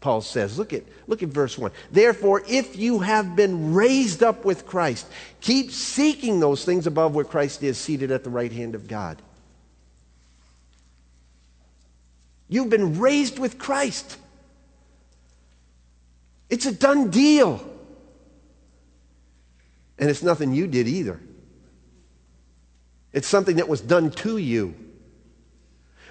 [0.00, 0.58] Paul says.
[0.58, 1.70] Look at, look at verse 1.
[1.92, 5.06] Therefore, if you have been raised up with Christ,
[5.40, 9.22] keep seeking those things above where Christ is, seated at the right hand of God.
[12.54, 14.16] You've been raised with Christ.
[16.48, 17.68] It's a done deal.
[19.98, 21.18] And it's nothing you did either.
[23.12, 24.76] It's something that was done to you.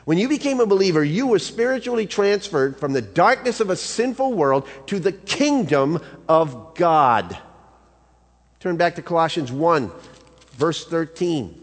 [0.04, 4.34] When you became a believer, you were spiritually transferred from the darkness of a sinful
[4.34, 7.38] world to the kingdom of God.
[8.60, 9.90] Turn back to Colossians 1,
[10.58, 11.63] verse 13.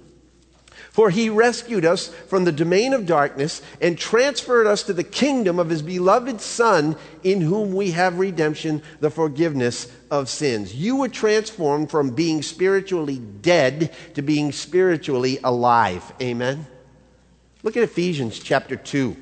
[0.91, 5.61] For he rescued us from the domain of darkness and transferred us to the kingdom
[5.61, 10.75] of his beloved Son, in whom we have redemption, the forgiveness of sins.
[10.75, 16.13] You were transformed from being spiritually dead to being spiritually alive.
[16.21, 16.67] Amen.
[17.63, 19.17] Look at Ephesians chapter 2.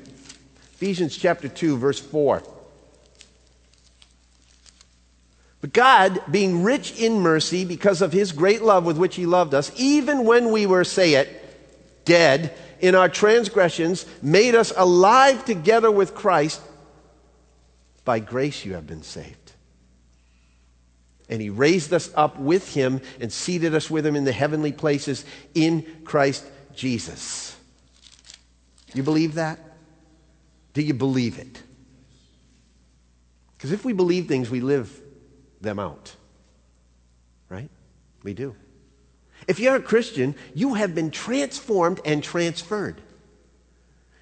[0.73, 2.41] Ephesians chapter 2, verse 4.
[5.61, 9.53] But God, being rich in mercy because of his great love with which he loved
[9.53, 11.38] us, even when we were, say it,
[12.09, 16.59] dead in our transgressions, made us alive together with Christ.
[18.03, 19.53] By grace you have been saved.
[21.29, 24.71] And he raised us up with him and seated us with him in the heavenly
[24.71, 26.43] places in Christ
[26.73, 27.55] Jesus.
[28.95, 29.59] You believe that?
[30.73, 31.61] Do you believe it?
[33.55, 34.99] Because if we believe things, we live
[35.61, 36.15] them out.
[37.49, 37.69] Right?
[38.23, 38.55] We do.
[39.49, 43.01] If you're a Christian, you have been transformed and transferred.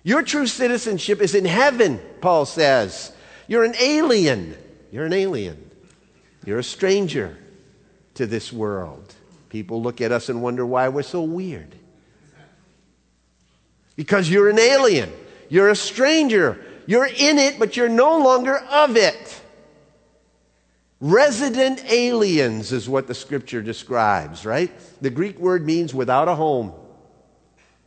[0.01, 3.11] Your true citizenship is in heaven, Paul says.
[3.45, 4.57] You're an alien.
[4.89, 5.69] You're an alien.
[6.45, 7.37] You're a stranger
[8.13, 9.13] to this world.
[9.49, 11.75] People look at us and wonder why we're so weird.
[13.97, 15.11] Because you're an alien.
[15.49, 16.57] You're a stranger.
[16.85, 19.41] You're in it, but you're no longer of it.
[20.99, 24.71] Resident aliens is what the scripture describes, right?
[25.01, 26.73] The Greek word means without a home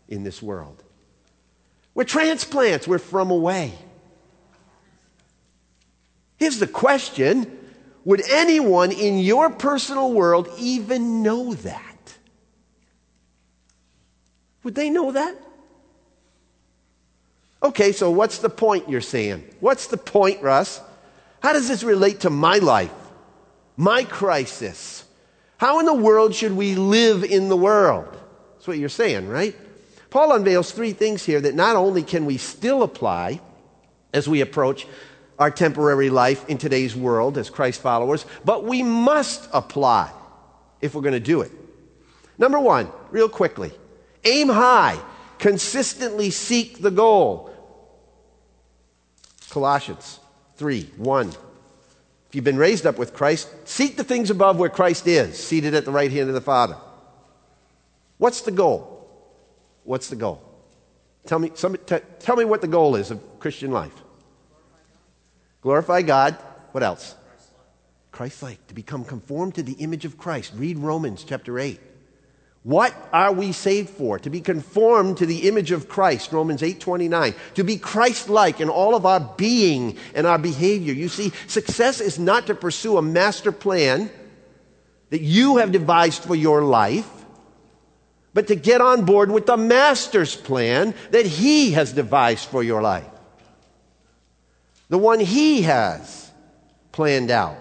[0.09, 0.83] in this world.
[1.95, 3.73] We're transplants, we're from away.
[6.37, 7.59] Here's the question
[8.05, 12.17] Would anyone in your personal world even know that?
[14.63, 15.37] Would they know that?
[17.63, 19.45] Okay, so what's the point you're saying?
[19.61, 20.81] What's the point, Russ?
[21.43, 22.93] How does this relate to my life,
[23.77, 25.05] my crisis?
[25.59, 28.09] How in the world should we live in the world?
[28.55, 29.55] That's what you're saying, right?
[30.11, 33.41] Paul unveils three things here that not only can we still apply
[34.13, 34.87] as we approach
[35.39, 40.13] our temporary life in today's world as Christ followers, but we must apply
[40.81, 41.53] if we're going to do it.
[42.39, 43.73] Number one, real quickly,
[44.25, 45.01] aim high,
[45.39, 47.55] consistently seek the goal.
[49.51, 50.21] Colossians
[50.57, 51.33] 3 1.
[52.31, 55.75] If you've been raised up with Christ, seek the things above where Christ is, seated
[55.75, 56.77] at the right hand of the Father.
[58.19, 59.11] What's the goal?
[59.83, 60.41] What's the goal?
[61.27, 63.95] Tell me, somebody, t- tell me what the goal is of Christian life.
[65.61, 66.35] Glorify God.
[66.71, 67.17] What else?
[68.13, 70.53] Christ like, to become conformed to the image of Christ.
[70.55, 71.81] Read Romans chapter 8.
[72.63, 74.19] What are we saved for?
[74.19, 77.35] To be conformed to the image of Christ, Romans 8:29.
[77.55, 80.93] To be Christ-like in all of our being and our behavior.
[80.93, 84.11] You see, success is not to pursue a master plan
[85.09, 87.09] that you have devised for your life,
[88.35, 92.83] but to get on board with the master's plan that he has devised for your
[92.83, 93.09] life.
[94.91, 96.31] The one he has
[96.93, 97.57] planned out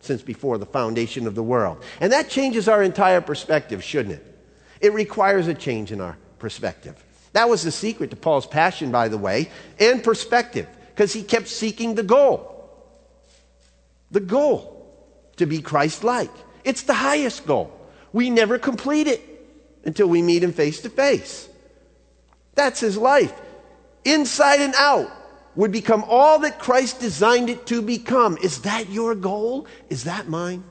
[0.00, 1.82] since before the foundation of the world.
[2.00, 4.38] And that changes our entire perspective, shouldn't it?
[4.80, 7.02] It requires a change in our perspective.
[7.32, 11.48] That was the secret to Paul's passion, by the way, and perspective, because he kept
[11.48, 12.54] seeking the goal.
[14.10, 14.78] The goal
[15.36, 16.30] to be Christ like.
[16.64, 17.72] It's the highest goal.
[18.12, 19.22] We never complete it
[19.84, 21.48] until we meet him face to face.
[22.54, 23.32] That's his life.
[24.04, 25.10] Inside and out
[25.56, 28.38] would become all that Christ designed it to become.
[28.42, 29.66] Is that your goal?
[29.88, 30.64] Is that mine?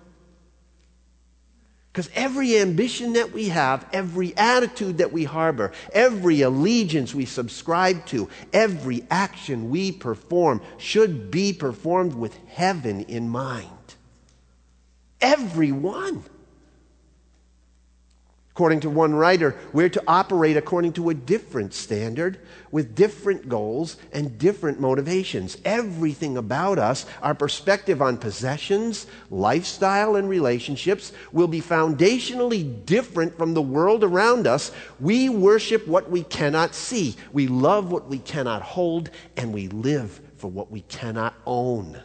[1.97, 8.05] Because every ambition that we have, every attitude that we harbor, every allegiance we subscribe
[8.05, 13.67] to, every action we perform should be performed with heaven in mind.
[15.19, 16.23] Every one.
[18.57, 22.39] According to one writer, we're to operate according to a different standard
[22.71, 25.57] with different goals and different motivations.
[25.63, 33.53] Everything about us, our perspective on possessions, lifestyle, and relationships will be foundationally different from
[33.53, 34.71] the world around us.
[34.99, 40.19] We worship what we cannot see, we love what we cannot hold, and we live
[40.37, 42.01] for what we cannot own.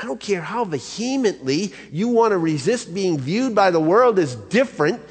[0.00, 4.34] I don't care how vehemently you want to resist being viewed by the world as
[4.34, 5.02] different.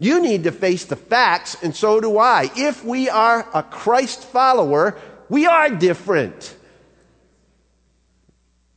[0.00, 2.50] You need to face the facts, and so do I.
[2.56, 6.56] If we are a Christ follower, we are different.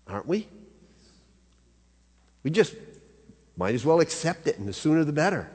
[0.08, 0.48] Aren't we?
[2.44, 2.76] We just
[3.58, 5.50] might as well accept it, and the sooner the better.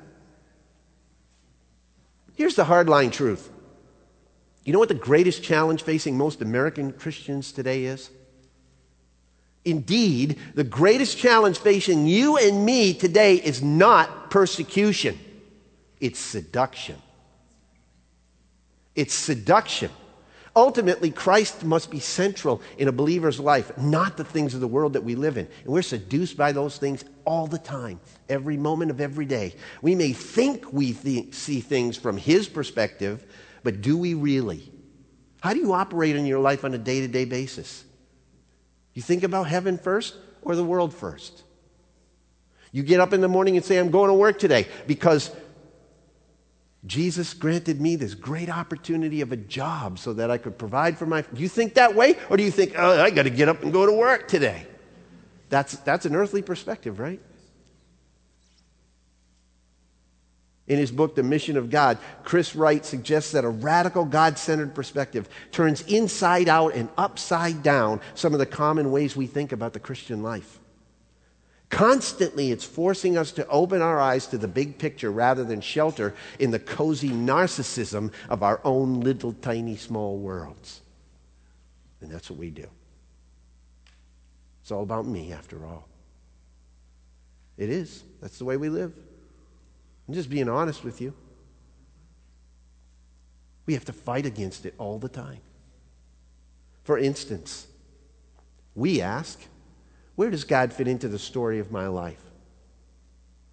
[2.34, 3.48] Here's the hardline truth.
[4.64, 8.10] You know what the greatest challenge facing most American Christians today is?
[9.64, 15.18] Indeed, the greatest challenge facing you and me today is not persecution,
[16.00, 16.96] it's seduction.
[18.94, 19.90] It's seduction.
[20.56, 24.92] Ultimately, Christ must be central in a believer's life, not the things of the world
[24.92, 25.48] that we live in.
[25.64, 27.98] And we're seduced by those things all the time,
[28.28, 29.56] every moment of every day.
[29.82, 33.26] We may think we th- see things from His perspective,
[33.64, 34.70] but do we really?
[35.40, 37.84] How do you operate in your life on a day to day basis?
[38.94, 41.42] You think about heaven first or the world first?
[42.72, 45.30] You get up in the morning and say, I'm going to work today because
[46.86, 51.06] Jesus granted me this great opportunity of a job so that I could provide for
[51.06, 51.22] my.
[51.22, 52.16] Do you think that way?
[52.30, 54.66] Or do you think, oh, I got to get up and go to work today?
[55.50, 57.20] That's, that's an earthly perspective, right?
[60.66, 64.74] In his book, The Mission of God, Chris Wright suggests that a radical God centered
[64.74, 69.74] perspective turns inside out and upside down some of the common ways we think about
[69.74, 70.58] the Christian life.
[71.68, 76.14] Constantly, it's forcing us to open our eyes to the big picture rather than shelter
[76.38, 80.80] in the cozy narcissism of our own little tiny small worlds.
[82.00, 82.66] And that's what we do.
[84.62, 85.88] It's all about me, after all.
[87.58, 88.02] It is.
[88.22, 88.94] That's the way we live.
[90.06, 91.14] I'm just being honest with you.
[93.66, 95.40] We have to fight against it all the time.
[96.82, 97.66] For instance,
[98.74, 99.40] we ask,
[100.16, 102.22] where does God fit into the story of my life?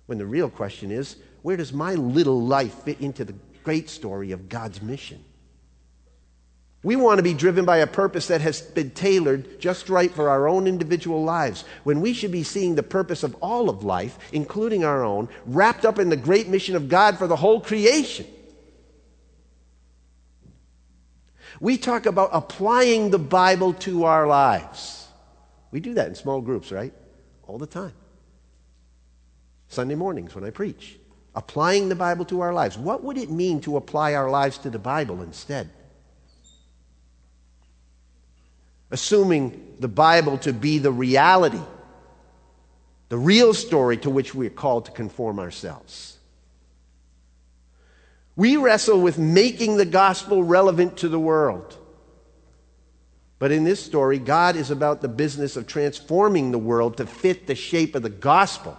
[0.08, 4.32] When the real question is, where does my little life fit into the great story
[4.32, 5.24] of God's mission?
[6.84, 10.30] We want to be driven by a purpose that has been tailored just right for
[10.30, 14.18] our own individual lives, when we should be seeing the purpose of all of life,
[14.32, 18.26] including our own, wrapped up in the great mission of God for the whole creation.
[21.60, 25.08] We talk about applying the Bible to our lives.
[25.70, 26.94] We do that in small groups, right?
[27.46, 27.94] All the time.
[29.68, 30.98] Sunday mornings when I preach.
[31.36, 32.76] Applying the Bible to our lives.
[32.78, 35.70] What would it mean to apply our lives to the Bible instead?
[38.92, 41.62] Assuming the Bible to be the reality,
[43.10, 46.18] the real story to which we are called to conform ourselves.
[48.36, 51.78] We wrestle with making the gospel relevant to the world.
[53.40, 57.48] But in this story, God is about the business of transforming the world to fit
[57.48, 58.78] the shape of the gospel.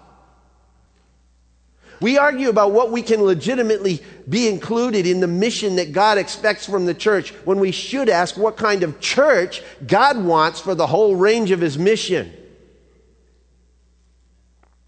[2.03, 6.67] We argue about what we can legitimately be included in the mission that God expects
[6.67, 10.89] from the church when we should ask what kind of church God wants for the
[10.89, 12.33] whole range of his mission.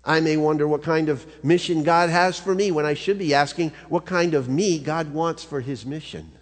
[0.05, 3.33] I may wonder what kind of mission God has for me when I should be
[3.33, 6.33] asking what kind of me God wants for his mission.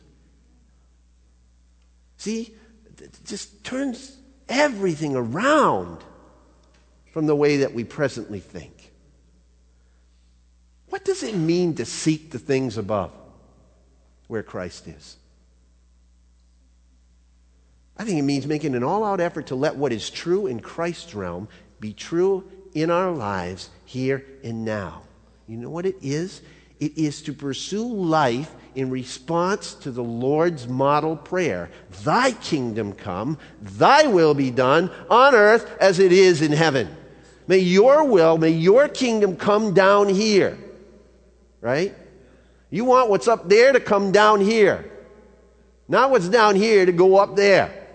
[2.17, 2.55] See,
[2.99, 4.17] it just turns
[4.49, 5.99] everything around
[7.13, 8.82] from the way that we presently think.
[10.93, 13.13] What does it mean to seek the things above
[14.29, 15.17] where Christ is?
[17.97, 20.61] I think it means making an all out effort to let what is true in
[20.61, 21.49] Christ's realm
[21.81, 25.05] be true in our lives here and now.
[25.49, 26.43] You know what it is?
[26.79, 31.71] It is to pursue life in response to the Lord's model prayer
[32.05, 36.95] Thy kingdom come, Thy will be done on earth as it is in heaven.
[37.47, 40.59] May your will, may your kingdom come down here
[41.63, 41.95] right?
[42.69, 44.91] You want what's up there to come down here,
[45.89, 47.89] not what's down here to go up there.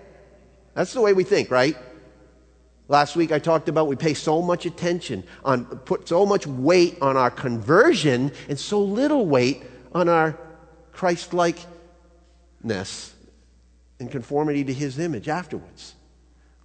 [0.73, 1.77] That's the way we think, right?
[2.87, 6.97] Last week I talked about we pay so much attention on, put so much weight
[7.01, 9.63] on our conversion and so little weight
[9.93, 10.37] on our
[10.93, 13.13] Christ likeness
[13.99, 15.95] and conformity to his image afterwards.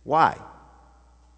[0.04, 0.38] Why?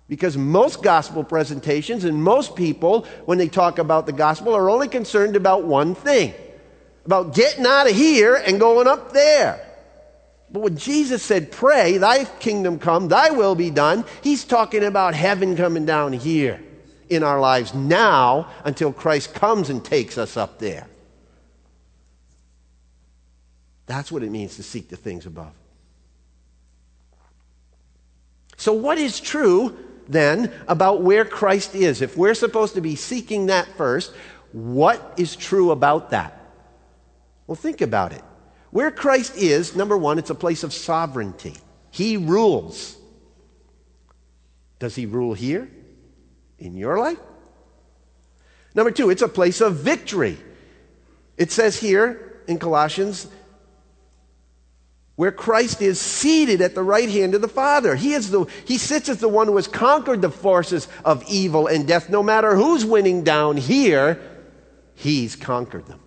[0.09, 4.89] Because most gospel presentations and most people, when they talk about the gospel, are only
[4.89, 6.35] concerned about one thing
[7.05, 9.61] about getting out of here and going up there.
[10.51, 15.15] But when Jesus said, Pray, thy kingdom come, thy will be done, he's talking about
[15.15, 16.63] heaven coming down here
[17.09, 20.87] in our lives now until Christ comes and takes us up there.
[23.87, 25.53] That's what it means to seek the things above.
[28.57, 29.77] So, what is true
[30.09, 32.03] then about where Christ is.
[32.03, 34.13] If we're supposed to be seeking that first,
[34.53, 36.41] what is true about that?
[37.47, 38.23] Well, think about it.
[38.71, 41.55] Where Christ is, number one, it's a place of sovereignty.
[41.91, 42.97] He rules.
[44.79, 45.71] Does he rule here?
[46.59, 47.19] In your life?
[48.75, 50.39] Number two, it's a place of victory.
[51.37, 53.29] It says here in Colossians
[55.17, 57.95] where Christ is seated at the right hand of the Father.
[57.95, 61.67] He, is the, he sits as the one who has conquered the forces of evil
[61.69, 62.11] and death.
[62.11, 64.21] No matter who's winning down here,
[64.95, 66.01] he's conquered them.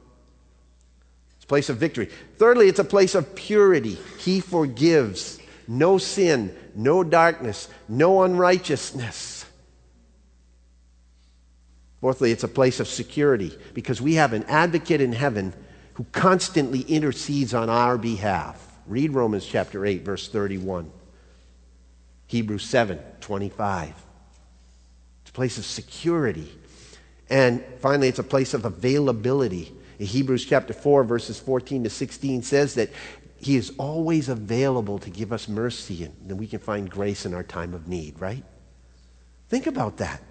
[1.37, 2.09] It's a place of victory.
[2.37, 3.97] Thirdly, it's a place of purity.
[4.19, 5.39] He forgives.
[5.69, 9.45] No sin, no darkness, no unrighteousness.
[11.99, 15.53] Fourthly, it's a place of security because we have an advocate in heaven
[15.95, 18.66] who constantly intercedes on our behalf.
[18.87, 20.91] Read Romans chapter 8, verse 31.
[22.27, 23.89] Hebrews 7, 25.
[25.21, 26.51] It's a place of security.
[27.29, 29.73] And finally, it's a place of availability.
[29.99, 32.89] In Hebrews chapter 4, verses 14 to 16 says that
[33.39, 37.33] he is always available to give us mercy and that we can find grace in
[37.33, 38.43] our time of need, right?
[39.49, 40.21] Think about that.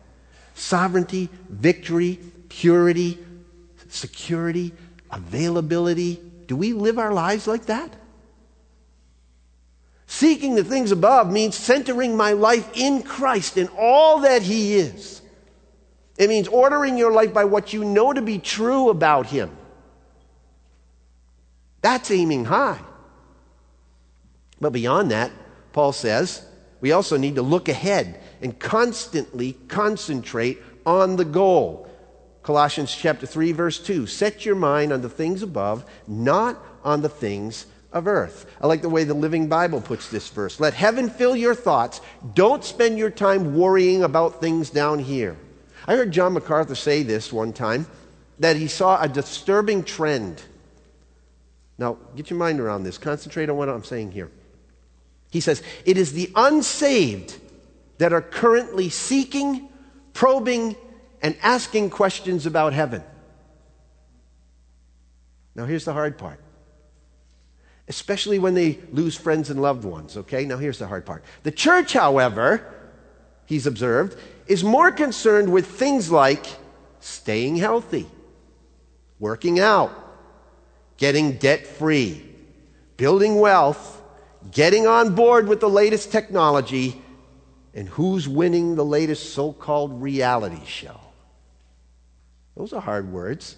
[0.55, 3.19] Sovereignty, victory, purity,
[3.89, 4.73] security,
[5.11, 6.21] availability.
[6.47, 7.95] Do we live our lives like that?
[10.07, 15.21] Seeking the things above means centering my life in Christ and all that He is.
[16.17, 19.51] It means ordering your life by what you know to be true about Him.
[21.83, 22.81] That's aiming high.
[24.61, 25.31] But beyond that,
[25.73, 26.45] Paul says,
[26.81, 31.89] we also need to look ahead and constantly concentrate on the goal.
[32.43, 37.09] Colossians chapter 3 verse 2, set your mind on the things above, not on the
[37.09, 37.67] things
[37.97, 38.47] of earth.
[38.61, 40.61] I like the way the Living Bible puts this verse.
[40.61, 42.01] Let heaven fill your thoughts.
[42.35, 45.37] Don't spend your time worrying about things down here.
[45.87, 47.87] I heard John MacArthur say this one time
[48.39, 50.43] that he saw a disturbing trend
[51.79, 52.99] Now, get your mind around this.
[52.99, 54.31] Concentrate on what I'm saying here.
[55.31, 57.39] He says, It is the unsaved
[57.99, 59.69] that are currently seeking,
[60.13, 60.77] probing,
[61.23, 63.03] and asking questions about heaven.
[65.55, 66.41] Now, here's the hard part.
[67.89, 70.45] Especially when they lose friends and loved ones, okay?
[70.45, 71.25] Now, here's the hard part.
[71.45, 72.75] The church, however,
[73.47, 76.45] he's observed, is more concerned with things like
[77.01, 78.07] staying healthy,
[79.21, 79.93] working out,
[80.97, 82.25] getting debt free,
[82.97, 84.03] building wealth,
[84.51, 87.01] getting on board with the latest technology,
[87.75, 90.99] and who's winning the latest so called reality show.
[92.57, 93.57] Those are hard words.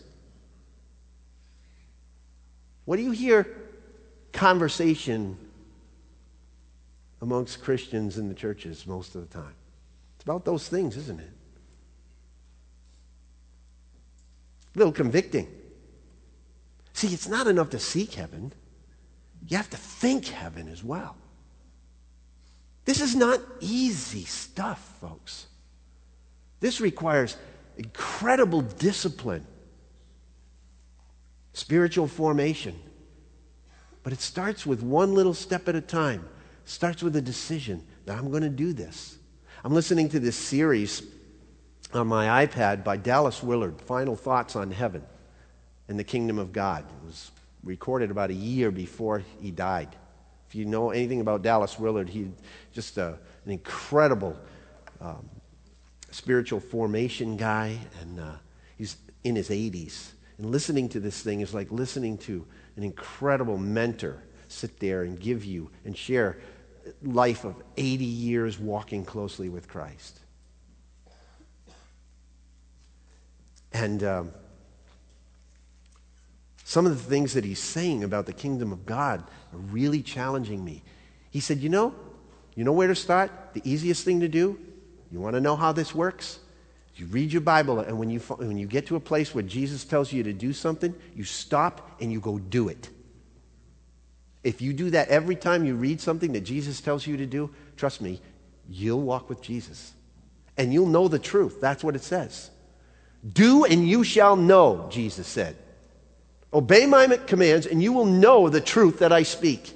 [2.85, 3.47] What do you hear
[4.39, 5.37] conversation
[7.21, 9.55] amongst Christians in the churches most of the time?
[10.15, 11.33] It's about those things, isn't it?
[14.75, 15.49] A little convicting.
[16.93, 18.53] See, it's not enough to seek heaven,
[19.49, 21.17] you have to think heaven as well.
[22.85, 25.47] This is not easy stuff, folks.
[26.61, 27.37] This requires
[27.77, 29.47] incredible discipline,
[31.53, 32.77] spiritual formation.
[34.09, 36.27] But it starts with one little step at a time.
[36.65, 39.19] It starts with a decision that I'm going to do this.
[39.63, 41.03] I'm listening to this series
[41.93, 45.03] on my iPad by Dallas Willard, Final Thoughts on Heaven
[45.89, 46.87] and the Kingdom of God.
[46.89, 47.33] It was
[47.63, 49.95] recorded about a year before he died.
[50.49, 52.29] If you know anything about Dallas Willard, he's
[52.73, 54.39] just a, an incredible
[55.03, 55.29] um,
[56.13, 58.33] spiritual formation guy, and uh,
[58.79, 60.13] he's in his 80s.
[60.39, 62.47] And listening to this thing is like listening to
[62.79, 66.39] an incredible mentor sit there and give you and share
[67.03, 70.21] life of 80 years walking closely with Christ.
[73.73, 74.31] And um,
[76.63, 80.65] some of the things that he's saying about the kingdom of God are really challenging
[80.65, 80.85] me.
[81.31, 81.95] He said, You know,
[82.55, 83.33] you know where to start?
[83.55, 84.57] The easiest thing to do?
[85.11, 86.39] You want to know how this works?
[86.99, 89.85] You read your Bible, and when you, when you get to a place where Jesus
[89.85, 92.91] tells you to do something, you stop and you go do it.
[94.43, 97.51] If you do that every time you read something that Jesus tells you to do,
[97.77, 98.21] trust me,
[98.69, 99.93] you'll walk with Jesus.
[100.57, 101.61] And you'll know the truth.
[101.61, 102.51] That's what it says.
[103.33, 105.57] Do and you shall know, Jesus said.
[106.53, 109.73] Obey my commands, and you will know the truth that I speak.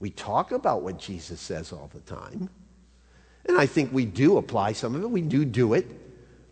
[0.00, 2.50] We talk about what Jesus says all the time.
[3.46, 5.10] And I think we do apply some of it.
[5.10, 5.86] We do do it.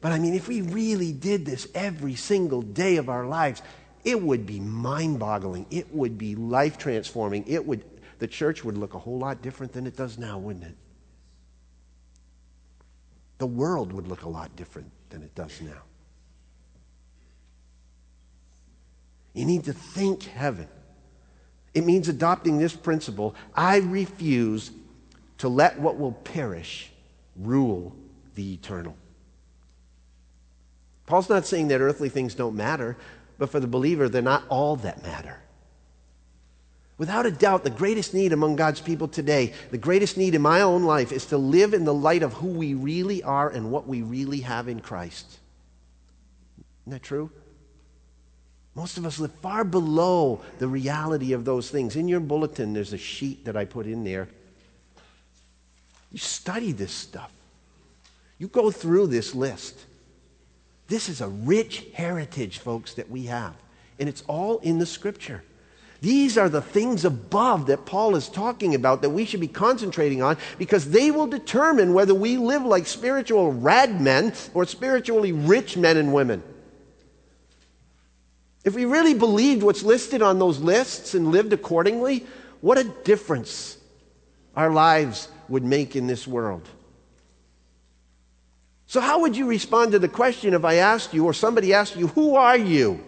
[0.01, 3.63] But I mean, if we really did this every single day of our lives,
[4.05, 5.67] it would be mind boggling.
[5.71, 7.45] It would be life transforming.
[7.47, 7.85] It would,
[8.19, 10.77] the church would look a whole lot different than it does now, wouldn't it?
[13.39, 15.83] The world would look a lot different than it does now.
[19.33, 20.69] You need to think heaven.
[21.73, 24.71] It means adopting this principle I refuse
[25.41, 26.91] to let what will perish
[27.37, 27.95] rule
[28.35, 28.95] the eternal.
[31.07, 32.97] Paul's not saying that earthly things don't matter,
[33.39, 35.41] but for the believer, they're not all that matter.
[36.99, 40.61] Without a doubt, the greatest need among God's people today, the greatest need in my
[40.61, 43.89] own life, is to live in the light of who we really are and what
[43.89, 45.39] we really have in Christ.
[46.83, 47.31] Isn't that true?
[48.75, 51.97] Most of us live far below the reality of those things.
[51.97, 54.29] In your bulletin, there's a sheet that I put in there.
[56.13, 57.33] You study this stuff,
[58.39, 59.87] you go through this list.
[60.89, 63.55] This is a rich heritage, folks, that we have.
[64.01, 65.45] And it's all in the scripture.
[66.01, 70.23] These are the things above that Paul is talking about that we should be concentrating
[70.23, 75.77] on because they will determine whether we live like spiritual rad men or spiritually rich
[75.77, 76.43] men and women.
[78.65, 82.27] If we really believed what's listed on those lists and lived accordingly,
[82.63, 83.77] what a difference
[84.57, 86.67] our lives would make in this world.
[88.87, 91.97] So, how would you respond to the question if I asked you, or somebody asked
[91.97, 93.05] you, Who are you?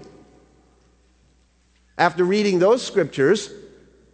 [1.97, 3.51] After reading those scriptures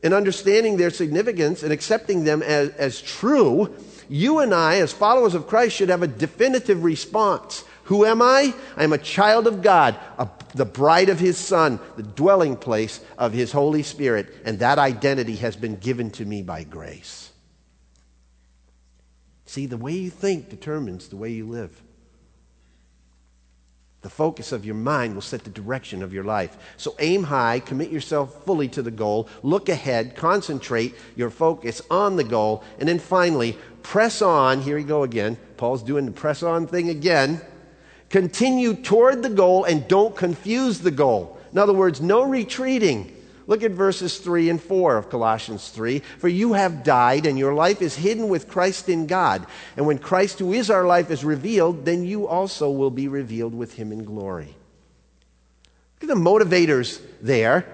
[0.02, 3.74] and understanding their significance and accepting them as, as true,
[4.08, 7.64] you and I, as followers of Christ, should have a definitive response.
[7.84, 8.54] Who am I?
[8.76, 13.32] I'm a child of God, a, the bride of His Son, the dwelling place of
[13.32, 17.30] His Holy Spirit, and that identity has been given to me by grace.
[19.48, 21.82] See, the way you think determines the way you live.
[24.02, 26.56] The focus of your mind will set the direction of your life.
[26.76, 32.14] So aim high, commit yourself fully to the goal, look ahead, concentrate your focus on
[32.14, 34.60] the goal, and then finally, press on.
[34.60, 35.36] Here we go again.
[35.56, 37.40] Paul's doing the press on thing again
[38.10, 41.38] Continue toward the goal and don't confuse the goal.
[41.52, 43.14] In other words, no retreating.
[43.48, 46.00] Look at verses 3 and 4 of Colossians 3.
[46.18, 49.46] For you have died, and your life is hidden with Christ in God.
[49.74, 53.54] And when Christ, who is our life, is revealed, then you also will be revealed
[53.54, 54.54] with him in glory.
[55.94, 57.66] Look at the motivators there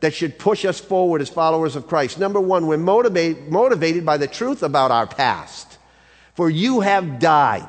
[0.00, 2.18] that should push us forward as followers of Christ.
[2.18, 5.78] Number one, we're motivate, motivated by the truth about our past.
[6.34, 7.68] For you have died.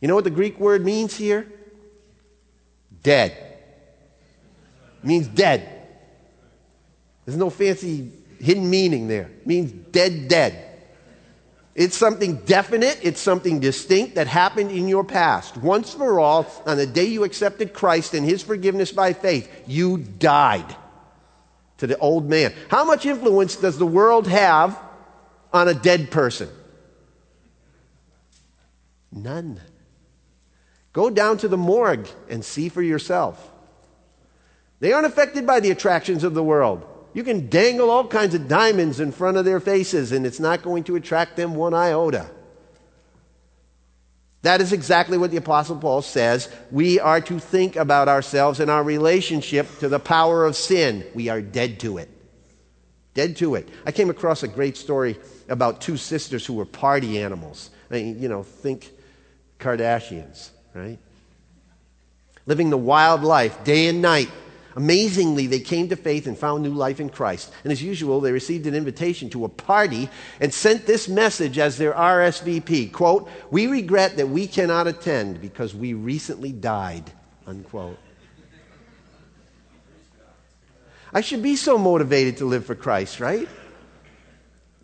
[0.00, 1.46] You know what the Greek word means here?
[3.02, 3.51] Dead.
[5.02, 5.68] Means dead.
[7.24, 9.30] There's no fancy hidden meaning there.
[9.40, 10.68] It means dead, dead.
[11.74, 15.56] It's something definite, it's something distinct that happened in your past.
[15.56, 19.98] Once for all, on the day you accepted Christ and his forgiveness by faith, you
[19.98, 20.76] died
[21.78, 22.52] to the old man.
[22.68, 24.78] How much influence does the world have
[25.52, 26.50] on a dead person?
[29.10, 29.60] None.
[30.92, 33.50] Go down to the morgue and see for yourself.
[34.82, 36.84] They aren't affected by the attractions of the world.
[37.14, 40.62] You can dangle all kinds of diamonds in front of their faces, and it's not
[40.62, 42.28] going to attract them one iota.
[44.42, 46.48] That is exactly what the Apostle Paul says.
[46.72, 51.06] We are to think about ourselves and our relationship to the power of sin.
[51.14, 52.08] We are dead to it.
[53.14, 53.68] Dead to it.
[53.86, 55.16] I came across a great story
[55.48, 57.70] about two sisters who were party animals.
[57.88, 58.90] I mean, you know, think
[59.60, 60.98] Kardashians right?
[62.46, 64.28] Living the wild life day and night.
[64.76, 67.52] Amazingly, they came to faith and found new life in Christ.
[67.64, 70.08] And as usual, they received an invitation to a party
[70.40, 72.92] and sent this message as their RSVP.
[72.92, 77.10] Quote, we regret that we cannot attend because we recently died,
[77.46, 77.98] unquote.
[81.14, 83.48] I should be so motivated to live for Christ, right?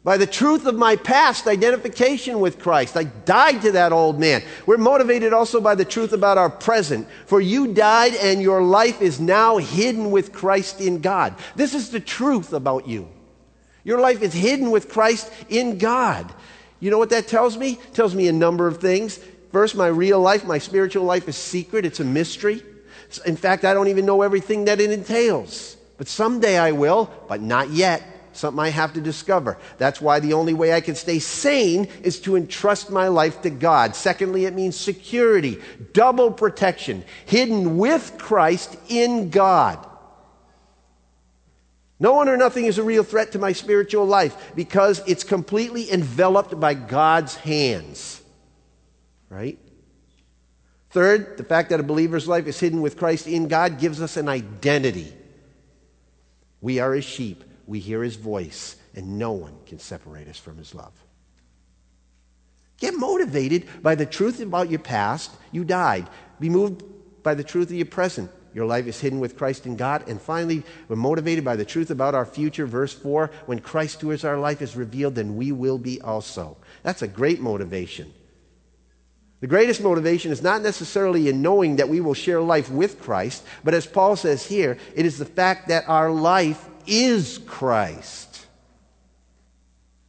[0.04, 2.96] By the truth of my past identification with Christ.
[2.96, 4.42] I died to that old man.
[4.64, 7.08] We're motivated also by the truth about our present.
[7.26, 11.34] For you died and your life is now hidden with Christ in God.
[11.56, 13.08] This is the truth about you.
[13.84, 16.32] Your life is hidden with Christ in God.
[16.80, 17.72] You know what that tells me?
[17.72, 19.18] It tells me a number of things.
[19.50, 21.84] First, my real life, my spiritual life is secret.
[21.84, 22.62] It's a mystery.
[23.26, 25.76] In fact, I don't even know everything that it entails.
[25.96, 28.02] But someday I will, but not yet
[28.38, 29.58] something I have to discover.
[29.76, 33.50] That's why the only way I can stay sane is to entrust my life to
[33.50, 33.94] God.
[33.94, 35.60] Secondly, it means security,
[35.92, 39.84] double protection, hidden with Christ in God.
[42.00, 45.90] No one or nothing is a real threat to my spiritual life because it's completely
[45.90, 48.22] enveloped by God's hands.
[49.28, 49.58] Right?
[50.90, 54.16] Third, the fact that a believer's life is hidden with Christ in God gives us
[54.16, 55.12] an identity.
[56.60, 60.56] We are his sheep we hear his voice, and no one can separate us from
[60.56, 60.92] his love.
[62.78, 65.30] Get motivated by the truth about your past.
[65.52, 66.08] You died.
[66.40, 66.82] Be moved
[67.22, 68.30] by the truth of your present.
[68.54, 70.08] Your life is hidden with Christ in God.
[70.08, 72.64] And finally, we're motivated by the truth about our future.
[72.64, 76.56] Verse 4 when Christ, who is our life, is revealed, then we will be also.
[76.82, 78.14] That's a great motivation.
[79.40, 83.44] The greatest motivation is not necessarily in knowing that we will share life with Christ,
[83.62, 88.46] but as Paul says here, it is the fact that our life is Christ.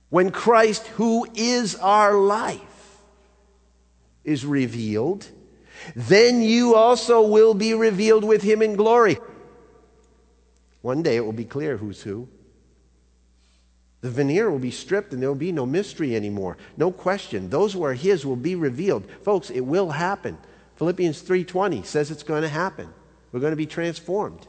[0.09, 2.61] When Christ, who is our life,
[4.23, 5.27] is revealed,
[5.95, 9.17] then you also will be revealed with him in glory.
[10.81, 12.27] One day it will be clear who's who.
[14.01, 16.57] The veneer will be stripped and there will be no mystery anymore.
[16.77, 17.49] No question.
[17.49, 19.05] Those who are his will be revealed.
[19.23, 20.37] Folks, it will happen.
[20.77, 22.93] Philippians 3:20 says it's going to happen.
[23.31, 24.47] We're going to be transformed.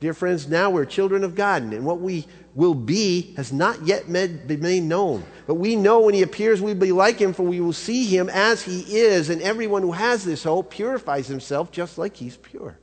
[0.00, 4.10] Dear friends, now we're children of God, and what we will be has not yet
[4.12, 5.24] been made known.
[5.46, 8.28] But we know when He appears, we'll be like Him, for we will see Him
[8.28, 12.78] as He is, and everyone who has this hope purifies himself just like He's pure.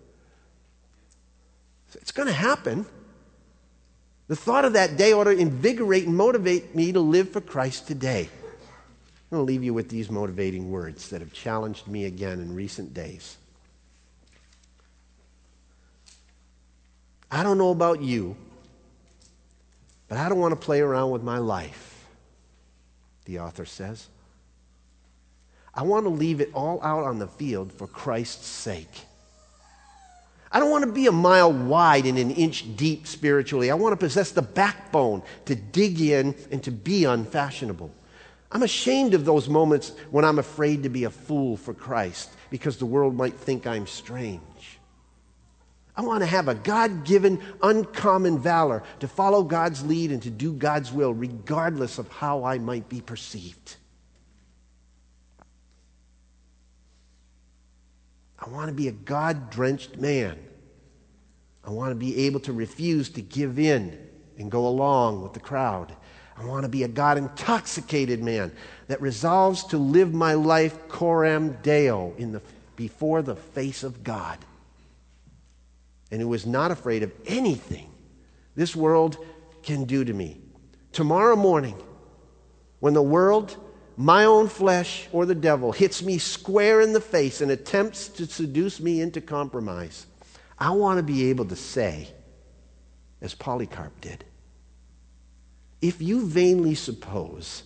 [1.89, 2.86] So it's going to happen.
[4.28, 7.88] The thought of that day ought to invigorate and motivate me to live for Christ
[7.88, 8.28] today.
[9.32, 12.53] I'm going to leave you with these motivating words that have challenged me again in
[12.53, 13.38] recent days.
[17.32, 18.36] I don't know about you,
[20.07, 22.07] but I don't want to play around with my life,
[23.26, 24.07] the author says.
[25.73, 29.01] I want to leave it all out on the field for Christ's sake.
[30.51, 33.71] I don't want to be a mile wide and an inch deep spiritually.
[33.71, 37.91] I want to possess the backbone to dig in and to be unfashionable.
[38.53, 42.78] I'm ashamed of those moments when I'm afraid to be a fool for Christ because
[42.78, 44.74] the world might think I'm strange.
[45.97, 50.29] I want to have a God given, uncommon valor to follow God's lead and to
[50.29, 53.77] do God's will, regardless of how I might be perceived.
[58.37, 60.37] I want to be a God drenched man.
[61.63, 63.97] I want to be able to refuse to give in
[64.37, 65.95] and go along with the crowd.
[66.37, 68.51] I want to be a God intoxicated man
[68.87, 72.41] that resolves to live my life coram deo in the,
[72.75, 74.37] before the face of God.
[76.11, 77.91] And who is not afraid of anything
[78.55, 79.17] this world
[79.63, 80.41] can do to me.
[80.91, 81.75] Tomorrow morning,
[82.79, 83.57] when the world,
[83.97, 88.25] my own flesh, or the devil hits me square in the face and attempts to
[88.25, 90.05] seduce me into compromise,
[90.57, 92.07] I want to be able to say,
[93.21, 94.23] as Polycarp did,
[95.81, 97.63] if you vainly suppose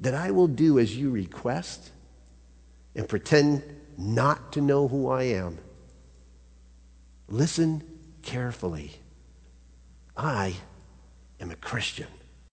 [0.00, 1.90] that I will do as you request
[2.94, 3.62] and pretend
[3.96, 5.58] not to know who I am,
[7.28, 7.82] listen
[8.22, 9.00] carefully.
[10.16, 10.56] I
[11.40, 12.08] am a Christian.